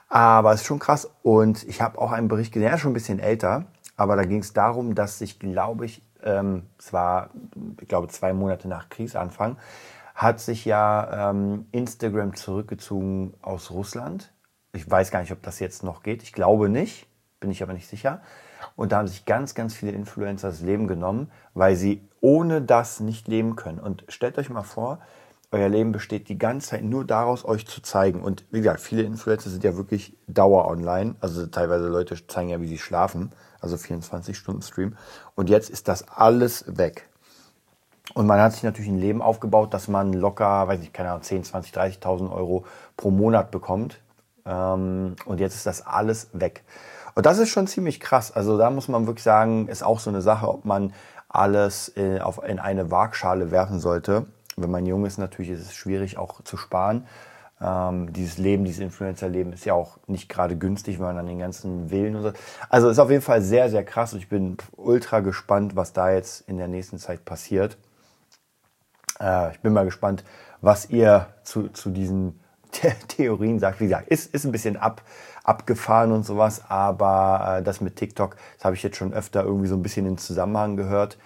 Aber 0.07 0.53
es 0.53 0.61
ist 0.61 0.67
schon 0.67 0.79
krass. 0.79 1.09
Und 1.23 1.63
ich 1.63 1.81
habe 1.81 1.99
auch 1.99 2.11
einen 2.11 2.27
Bericht 2.29 2.53
gesehen, 2.53 2.69
er 2.69 2.75
ist 2.75 2.81
schon 2.81 2.91
ein 2.91 2.95
bisschen 2.95 3.19
älter, 3.19 3.65
aber 3.97 4.15
da 4.15 4.23
ging 4.23 4.39
es 4.39 4.53
darum, 4.53 4.95
dass 4.95 5.19
sich, 5.19 5.39
glaube 5.39 5.85
ich, 5.85 6.01
ähm, 6.23 6.63
es 6.77 6.93
war, 6.93 7.31
ich 7.81 7.87
glaube, 7.87 8.07
zwei 8.07 8.33
Monate 8.33 8.67
nach 8.67 8.89
Kriegsanfang, 8.89 9.57
hat 10.15 10.39
sich 10.39 10.65
ja 10.65 11.31
ähm, 11.31 11.65
Instagram 11.71 12.35
zurückgezogen 12.35 13.33
aus 13.41 13.71
Russland. 13.71 14.31
Ich 14.73 14.89
weiß 14.89 15.11
gar 15.11 15.19
nicht, 15.19 15.31
ob 15.31 15.41
das 15.43 15.59
jetzt 15.59 15.83
noch 15.83 16.03
geht. 16.03 16.23
Ich 16.23 16.31
glaube 16.31 16.69
nicht 16.69 17.07
bin 17.41 17.51
ich 17.51 17.61
aber 17.61 17.73
nicht 17.73 17.89
sicher. 17.89 18.21
Und 18.77 18.93
da 18.93 18.99
haben 18.99 19.09
sich 19.09 19.25
ganz, 19.25 19.53
ganz 19.53 19.73
viele 19.73 19.91
Influencer 19.91 20.47
das 20.47 20.61
Leben 20.61 20.87
genommen, 20.87 21.29
weil 21.53 21.75
sie 21.75 22.07
ohne 22.21 22.61
das 22.61 23.01
nicht 23.01 23.27
leben 23.27 23.57
können. 23.57 23.79
Und 23.79 24.05
stellt 24.07 24.37
euch 24.37 24.49
mal 24.49 24.63
vor, 24.63 24.99
euer 25.51 25.67
Leben 25.67 25.91
besteht 25.91 26.29
die 26.29 26.37
ganze 26.37 26.69
Zeit 26.69 26.83
nur 26.83 27.03
daraus, 27.03 27.43
euch 27.43 27.67
zu 27.67 27.81
zeigen. 27.81 28.21
Und 28.21 28.45
wie 28.51 28.59
gesagt, 28.59 28.79
viele 28.79 29.01
Influencer 29.01 29.49
sind 29.49 29.65
ja 29.65 29.75
wirklich 29.75 30.15
Dauer 30.27 30.65
online. 30.67 31.15
Also 31.19 31.45
teilweise 31.47 31.87
Leute 31.87 32.15
zeigen 32.27 32.49
ja, 32.49 32.61
wie 32.61 32.67
sie 32.67 32.77
schlafen. 32.77 33.31
Also 33.59 33.75
24 33.75 34.37
Stunden 34.37 34.61
Stream. 34.61 34.95
Und 35.35 35.49
jetzt 35.49 35.69
ist 35.69 35.89
das 35.89 36.07
alles 36.07 36.65
weg. 36.77 37.09
Und 38.13 38.27
man 38.27 38.39
hat 38.39 38.53
sich 38.53 38.63
natürlich 38.63 38.89
ein 38.89 38.99
Leben 38.99 39.21
aufgebaut, 39.21 39.73
dass 39.73 39.87
man 39.87 40.13
locker, 40.13 40.67
weiß 40.67 40.81
ich, 40.81 40.93
keine 40.93 41.09
Ahnung, 41.09 41.23
10, 41.23 41.43
20, 41.43 41.73
30.000 41.73 42.31
Euro 42.31 42.65
pro 42.95 43.11
Monat 43.11 43.51
bekommt. 43.51 43.99
Ähm, 44.45 45.15
und 45.25 45.39
jetzt 45.39 45.55
ist 45.55 45.65
das 45.65 45.85
alles 45.85 46.29
weg. 46.33 46.63
Und 47.15 47.25
das 47.25 47.37
ist 47.37 47.49
schon 47.49 47.67
ziemlich 47.67 47.99
krass. 47.99 48.31
Also 48.31 48.57
da 48.57 48.69
muss 48.69 48.87
man 48.87 49.07
wirklich 49.07 49.23
sagen, 49.23 49.67
ist 49.67 49.83
auch 49.83 49.99
so 49.99 50.09
eine 50.09 50.21
Sache, 50.21 50.47
ob 50.47 50.65
man 50.65 50.93
alles 51.29 51.87
in, 51.89 52.17
äh, 52.17 52.19
auf, 52.19 52.43
in 52.43 52.59
eine 52.59 52.91
Waagschale 52.91 53.51
werfen 53.51 53.79
sollte. 53.79 54.25
Wenn 54.57 54.71
man 54.71 54.85
jung 54.85 55.05
ist, 55.05 55.17
natürlich 55.17 55.51
ist 55.51 55.61
es 55.61 55.73
schwierig 55.73 56.17
auch 56.17 56.43
zu 56.43 56.57
sparen. 56.57 57.07
Ähm, 57.61 58.11
dieses 58.11 58.37
Leben, 58.37 58.65
dieses 58.65 58.81
Influencer-Leben 58.81 59.53
ist 59.53 59.65
ja 59.65 59.73
auch 59.73 59.97
nicht 60.07 60.29
gerade 60.29 60.57
günstig, 60.57 60.97
wenn 60.97 61.05
man 61.05 61.17
an 61.19 61.27
den 61.27 61.39
ganzen 61.39 61.91
Willen 61.91 62.15
und 62.15 62.23
so. 62.23 62.31
Also 62.69 62.89
ist 62.89 62.99
auf 62.99 63.11
jeden 63.11 63.21
Fall 63.21 63.41
sehr, 63.41 63.69
sehr 63.69 63.85
krass 63.85 64.13
und 64.13 64.19
ich 64.19 64.29
bin 64.29 64.57
ultra 64.75 65.19
gespannt, 65.19 65.75
was 65.75 65.93
da 65.93 66.11
jetzt 66.11 66.41
in 66.49 66.57
der 66.57 66.67
nächsten 66.67 66.97
Zeit 66.97 67.23
passiert. 67.23 67.77
Äh, 69.19 69.51
ich 69.51 69.59
bin 69.59 69.73
mal 69.73 69.85
gespannt, 69.85 70.23
was 70.59 70.89
ihr 70.89 71.27
zu, 71.43 71.69
zu 71.69 71.91
diesen 71.91 72.40
Theorien 73.07 73.59
sagt. 73.59 73.79
Wie 73.79 73.85
gesagt, 73.85 74.07
ist, 74.07 74.33
ist 74.33 74.45
ein 74.45 74.51
bisschen 74.51 74.77
ab, 74.77 75.01
abgefahren 75.43 76.11
und 76.11 76.25
sowas, 76.25 76.63
aber 76.67 77.57
äh, 77.59 77.63
das 77.63 77.81
mit 77.81 77.95
TikTok, 77.95 78.35
das 78.57 78.65
habe 78.65 78.75
ich 78.75 78.83
jetzt 78.83 78.97
schon 78.97 79.13
öfter 79.13 79.43
irgendwie 79.43 79.67
so 79.67 79.75
ein 79.75 79.81
bisschen 79.81 80.05
in 80.05 80.17
Zusammenhang 80.17 80.77
gehört 80.77 81.17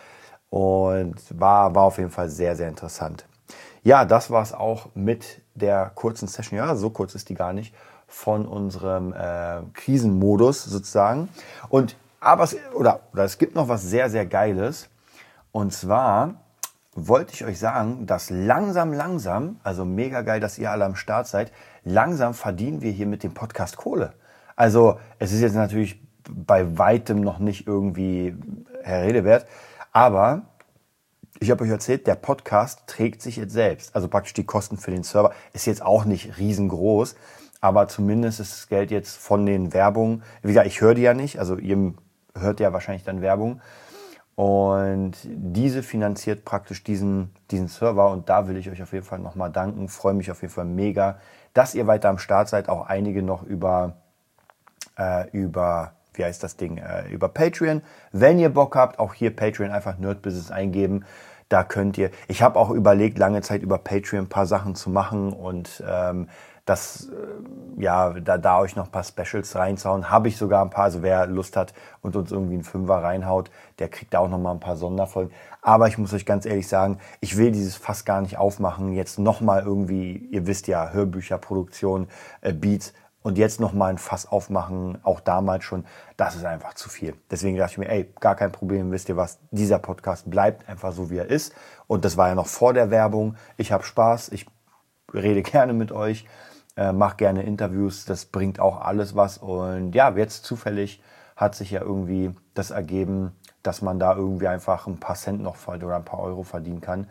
und 0.49 1.15
war, 1.29 1.75
war 1.75 1.83
auf 1.83 1.97
jeden 1.97 2.11
Fall 2.11 2.29
sehr, 2.29 2.55
sehr 2.55 2.69
interessant. 2.69 3.25
Ja, 3.83 4.05
das 4.05 4.31
war 4.31 4.41
es 4.41 4.53
auch 4.53 4.87
mit 4.95 5.41
der 5.53 5.91
kurzen 5.93 6.27
Session. 6.27 6.57
Ja, 6.57 6.75
so 6.75 6.89
kurz 6.89 7.13
ist 7.13 7.29
die 7.29 7.35
gar 7.35 7.53
nicht 7.53 7.73
von 8.07 8.45
unserem 8.45 9.13
äh, 9.13 9.61
Krisenmodus 9.73 10.63
sozusagen. 10.63 11.29
Und 11.69 11.95
aber 12.19 12.45
es, 12.45 12.57
oder, 12.73 13.01
oder 13.13 13.23
es 13.23 13.37
gibt 13.37 13.53
noch 13.53 13.67
was 13.67 13.83
sehr, 13.83 14.09
sehr 14.09 14.25
Geiles. 14.25 14.89
Und 15.51 15.71
zwar 15.71 16.33
wollte 16.95 17.33
ich 17.33 17.43
euch 17.43 17.59
sagen, 17.59 18.05
dass 18.05 18.29
langsam, 18.29 18.93
langsam, 18.93 19.59
also 19.63 19.83
mega 19.83 20.21
geil, 20.21 20.39
dass 20.39 20.57
ihr 20.57 20.71
alle 20.71 20.85
am 20.85 20.95
Start 20.95 21.27
seid, 21.27 21.51
langsam 21.83 22.33
verdienen 22.33 22.81
wir 22.81 22.91
hier 22.91 23.05
mit 23.05 23.21
dem 23.21 23.33
Podcast 23.33 23.75
Kohle. 23.75 24.13
Also 24.55 24.97
es 25.19 25.33
ist 25.33 25.41
jetzt 25.41 25.55
natürlich 25.55 26.01
bei 26.29 26.77
weitem 26.77 27.19
noch 27.19 27.39
nicht 27.39 27.67
irgendwie 27.67 28.35
Herr 28.81 29.03
Redewert, 29.03 29.45
aber 29.91 30.43
ich 31.39 31.51
habe 31.51 31.65
euch 31.65 31.69
erzählt, 31.69 32.07
der 32.07 32.15
Podcast 32.15 32.83
trägt 32.87 33.21
sich 33.21 33.35
jetzt 33.35 33.51
selbst. 33.51 33.93
Also 33.93 34.07
praktisch 34.07 34.33
die 34.33 34.45
Kosten 34.45 34.77
für 34.77 34.91
den 34.91 35.03
Server 35.03 35.33
ist 35.51 35.65
jetzt 35.65 35.81
auch 35.81 36.05
nicht 36.05 36.37
riesengroß, 36.37 37.15
aber 37.59 37.89
zumindest 37.89 38.39
ist 38.39 38.53
das 38.53 38.67
Geld 38.69 38.89
jetzt 38.89 39.17
von 39.17 39.45
den 39.45 39.73
Werbungen. 39.73 40.23
Wie 40.41 40.47
gesagt, 40.47 40.67
ich 40.67 40.79
höre 40.79 40.95
die 40.95 41.01
ja 41.01 41.13
nicht, 41.13 41.39
also 41.39 41.57
ihr 41.57 41.93
hört 42.33 42.61
ja 42.61 42.71
wahrscheinlich 42.71 43.03
dann 43.03 43.21
Werbung. 43.21 43.61
Und 44.35 45.13
diese 45.23 45.81
finanziert 45.81 46.43
praktisch 46.43 46.83
diesen, 46.83 47.33
diesen 47.51 47.69
Server 47.69 48.11
und 48.11 48.27
da 48.27 48.49
will 48.49 48.57
ich 48.57 48.69
euch 48.69 48.83
auf 48.83 48.91
jeden 48.91 49.05
Fall 49.05 49.19
nochmal 49.19 49.49
danken. 49.49 49.87
Freue 49.87 50.13
mich 50.13 50.29
auf 50.29 50.41
jeden 50.41 50.53
Fall 50.53 50.65
mega, 50.65 51.19
dass 51.53 51.73
ihr 51.73 51.87
weiter 51.87 52.09
am 52.09 52.17
Start 52.17 52.49
seid. 52.49 52.67
Auch 52.67 52.85
einige 52.87 53.23
noch 53.23 53.43
über, 53.43 53.93
äh, 54.97 55.29
über 55.31 55.93
wie 56.13 56.25
heißt 56.25 56.43
das 56.43 56.57
Ding, 56.57 56.77
äh, 56.77 57.07
über 57.09 57.29
Patreon. 57.29 57.81
Wenn 58.11 58.37
ihr 58.37 58.49
Bock 58.49 58.75
habt, 58.75 58.99
auch 58.99 59.13
hier 59.13 59.33
Patreon 59.33 59.71
einfach 59.71 59.97
Nerdbusiness 59.97 60.51
eingeben. 60.51 61.05
Da 61.47 61.63
könnt 61.63 61.97
ihr, 61.97 62.09
ich 62.27 62.41
habe 62.41 62.59
auch 62.59 62.71
überlegt, 62.71 63.17
lange 63.19 63.41
Zeit 63.41 63.61
über 63.61 63.77
Patreon 63.77 64.25
ein 64.25 64.29
paar 64.29 64.47
Sachen 64.47 64.75
zu 64.75 64.89
machen 64.89 65.31
und 65.31 65.83
ähm, 65.87 66.27
das, 66.65 67.09
äh, 67.09 67.81
ja, 67.81 68.13
da, 68.13 68.37
da 68.37 68.59
euch 68.59 68.75
noch 68.75 68.85
ein 68.85 68.91
paar 68.91 69.03
Specials 69.03 69.55
reinzuhauen. 69.55 70.09
Habe 70.09 70.27
ich 70.27 70.37
sogar 70.37 70.63
ein 70.63 70.71
paar, 70.71 70.85
also 70.85 71.03
wer 71.03 71.27
Lust 71.27 71.55
hat 71.55 71.73
und 72.01 72.15
uns 72.15 72.31
irgendwie 72.31 72.55
einen 72.55 72.63
Fünfer 72.63 73.03
reinhaut, 73.03 73.51
der 73.79 73.89
kriegt 73.89 74.13
da 74.13 74.19
auch 74.19 74.29
noch 74.29 74.39
mal 74.39 74.51
ein 74.51 74.59
paar 74.59 74.75
Sonderfolgen. 74.75 75.33
Aber 75.61 75.87
ich 75.87 75.97
muss 75.97 76.13
euch 76.13 76.25
ganz 76.25 76.45
ehrlich 76.45 76.67
sagen, 76.67 76.99
ich 77.21 77.37
will 77.37 77.51
dieses 77.51 77.75
fast 77.75 78.05
gar 78.05 78.21
nicht 78.21 78.37
aufmachen. 78.37 78.93
Jetzt 78.93 79.19
noch 79.19 79.41
mal 79.41 79.61
irgendwie, 79.63 80.17
ihr 80.31 80.47
wisst 80.47 80.67
ja, 80.67 80.89
Hörbücher, 80.89 81.37
Produktion, 81.37 82.07
äh, 82.41 82.51
Beats 82.51 82.93
und 83.21 83.37
jetzt 83.37 83.59
noch 83.59 83.73
mal 83.73 83.87
ein 83.87 83.97
Fass 83.97 84.27
aufmachen, 84.27 84.99
auch 85.03 85.19
damals 85.19 85.63
schon, 85.63 85.85
das 86.17 86.35
ist 86.35 86.45
einfach 86.45 86.75
zu 86.75 86.89
viel. 86.89 87.15
Deswegen 87.31 87.57
dachte 87.57 87.73
ich 87.73 87.77
mir, 87.79 87.89
ey, 87.89 88.13
gar 88.19 88.35
kein 88.35 88.51
Problem, 88.51 88.91
wisst 88.91 89.09
ihr 89.09 89.17
was, 89.17 89.39
dieser 89.49 89.79
Podcast 89.79 90.29
bleibt 90.29 90.69
einfach 90.69 90.91
so, 90.91 91.09
wie 91.09 91.17
er 91.17 91.29
ist. 91.29 91.53
Und 91.87 92.05
das 92.05 92.17
war 92.17 92.27
ja 92.27 92.35
noch 92.35 92.47
vor 92.47 92.73
der 92.73 92.91
Werbung. 92.91 93.35
Ich 93.57 93.71
habe 93.71 93.83
Spaß, 93.83 94.29
ich 94.29 94.45
rede 95.13 95.41
gerne 95.43 95.73
mit 95.73 95.91
euch 95.91 96.25
äh, 96.77 96.91
mach 96.91 97.17
gerne 97.17 97.43
Interviews, 97.43 98.05
das 98.05 98.25
bringt 98.25 98.59
auch 98.59 98.81
alles 98.81 99.15
was. 99.15 99.37
Und 99.37 99.93
ja, 99.93 100.09
jetzt 100.15 100.45
zufällig 100.45 101.01
hat 101.35 101.55
sich 101.55 101.71
ja 101.71 101.81
irgendwie 101.81 102.33
das 102.53 102.71
ergeben, 102.71 103.33
dass 103.63 103.81
man 103.81 103.99
da 103.99 104.15
irgendwie 104.15 104.47
einfach 104.47 104.87
ein 104.87 104.99
paar 104.99 105.15
Cent 105.15 105.41
noch 105.41 105.57
oder 105.67 105.95
ein 105.95 106.05
paar 106.05 106.19
Euro 106.19 106.43
verdienen 106.43 106.81
kann 106.81 107.07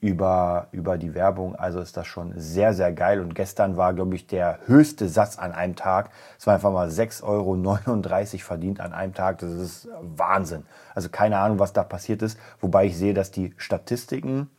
über, 0.00 0.68
über 0.72 0.96
die 0.96 1.14
Werbung. 1.14 1.54
Also 1.54 1.80
ist 1.80 1.96
das 1.96 2.06
schon 2.06 2.32
sehr, 2.36 2.72
sehr 2.74 2.92
geil. 2.92 3.20
Und 3.20 3.34
gestern 3.34 3.76
war, 3.76 3.92
glaube 3.92 4.14
ich, 4.14 4.26
der 4.26 4.58
höchste 4.66 5.08
Satz 5.08 5.38
an 5.38 5.52
einem 5.52 5.76
Tag. 5.76 6.10
Es 6.38 6.46
war 6.46 6.54
einfach 6.54 6.72
mal 6.72 6.88
6,39 6.88 7.22
Euro 7.24 8.38
verdient 8.38 8.80
an 8.80 8.92
einem 8.92 9.14
Tag. 9.14 9.38
Das 9.38 9.52
ist 9.52 9.88
Wahnsinn. 10.00 10.64
Also 10.94 11.10
keine 11.10 11.38
Ahnung, 11.38 11.58
was 11.58 11.72
da 11.72 11.84
passiert 11.84 12.22
ist. 12.22 12.38
Wobei 12.60 12.86
ich 12.86 12.96
sehe, 12.96 13.14
dass 13.14 13.30
die 13.30 13.54
Statistiken 13.58 14.50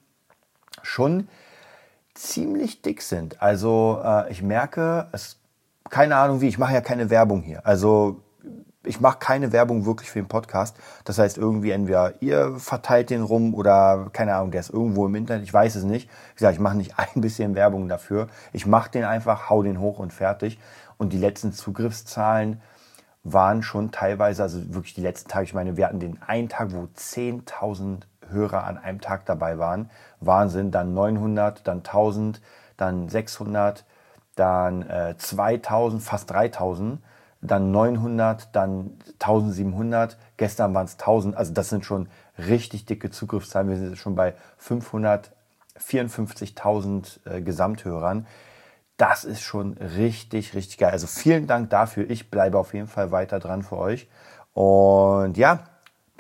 schon 0.84 1.28
ziemlich 2.14 2.82
dick 2.82 3.02
sind. 3.02 3.42
Also 3.42 4.02
äh, 4.04 4.32
ich 4.32 4.42
merke, 4.42 5.08
es, 5.12 5.40
keine 5.90 6.16
Ahnung 6.16 6.42
wie, 6.42 6.48
ich 6.48 6.58
mache 6.58 6.74
ja 6.74 6.82
keine 6.82 7.10
Werbung 7.10 7.42
hier. 7.42 7.66
Also 7.66 8.22
ich 8.84 9.00
mache 9.00 9.20
keine 9.20 9.52
Werbung 9.52 9.86
wirklich 9.86 10.10
für 10.10 10.20
den 10.20 10.28
Podcast. 10.28 10.76
Das 11.04 11.20
heißt 11.20 11.38
irgendwie 11.38 11.72
entweder 11.72 12.22
ihr 12.22 12.56
verteilt 12.58 13.10
den 13.10 13.22
rum 13.22 13.54
oder 13.54 14.10
keine 14.12 14.36
Ahnung, 14.36 14.52
der 14.52 14.62
ist 14.62 14.72
irgendwo 14.72 15.06
im 15.06 15.16
Internet, 15.16 15.44
ich 15.44 15.54
weiß 15.54 15.76
es 15.76 15.84
nicht. 15.84 16.10
Wie 16.10 16.36
gesagt, 16.36 16.56
ich 16.56 16.60
mache 16.60 16.78
nicht 16.78 16.96
ein 17.16 17.22
bisschen 17.22 17.56
Werbung 17.56 17.88
dafür. 17.88 18.28
Ich 18.54 18.66
mache 18.66 18.92
den 18.92 19.04
einfach, 19.04 19.50
hau 19.50 19.64
den 19.64 19.80
hoch 19.80 20.00
und 20.00 20.14
fertig. 20.14 20.60
Und 20.98 21.14
die 21.14 21.18
letzten 21.18 21.54
Zugriffszahlen 21.54 22.62
waren 23.24 23.62
schon 23.62 23.92
teilweise, 23.92 24.42
also 24.42 24.74
wirklich 24.74 24.96
die 24.96 25.02
letzten 25.02 25.30
Tage, 25.30 25.46
ich 25.46 25.54
meine, 25.54 25.78
wir 25.78 25.86
hatten 25.86 26.00
den 26.00 26.22
einen 26.24 26.50
Tag, 26.50 26.72
wo 26.72 26.88
10.000 26.98 28.04
Hörer 28.32 28.66
an 28.66 28.78
einem 28.78 29.02
Tag 29.02 29.26
dabei 29.26 29.60
waren. 29.60 29.90
Wahnsinn, 30.20 30.72
dann 30.72 30.94
900, 30.94 31.68
dann 31.68 31.80
1000, 31.80 32.42
dann 32.78 33.10
600, 33.10 33.84
dann 34.36 34.84
äh, 34.90 35.16
2000, 35.18 36.02
fast 36.02 36.32
3000, 36.32 37.02
dann 37.42 37.72
900, 37.72 38.56
dann 38.56 38.98
1700, 39.20 40.18
gestern 40.38 40.74
waren 40.74 40.86
es 40.86 40.94
1000, 40.94 41.36
also 41.36 41.52
das 41.54 41.68
sind 41.70 41.84
schon 41.86 42.08
richtig 42.38 42.86
dicke 42.86 43.10
Zugriffszahlen. 43.10 43.70
Wir 43.70 43.78
sind 43.78 43.98
schon 43.98 44.16
bei 44.16 44.36
554.000 44.60 47.26
äh, 47.26 47.42
Gesamthörern. 47.42 48.28
Das 48.98 49.24
ist 49.24 49.42
schon 49.42 49.74
richtig, 49.74 50.54
richtig 50.54 50.78
geil. 50.78 50.92
Also 50.92 51.08
vielen 51.08 51.48
Dank 51.48 51.72
dafür. 51.72 52.08
Ich 52.10 52.30
bleibe 52.30 52.60
auf 52.60 52.76
jeden 52.76 52.88
Fall 52.88 53.12
weiter 53.12 53.40
dran 53.40 53.64
für 53.64 53.78
euch. 53.78 54.08
Und 54.54 55.38
ja, 55.38 55.64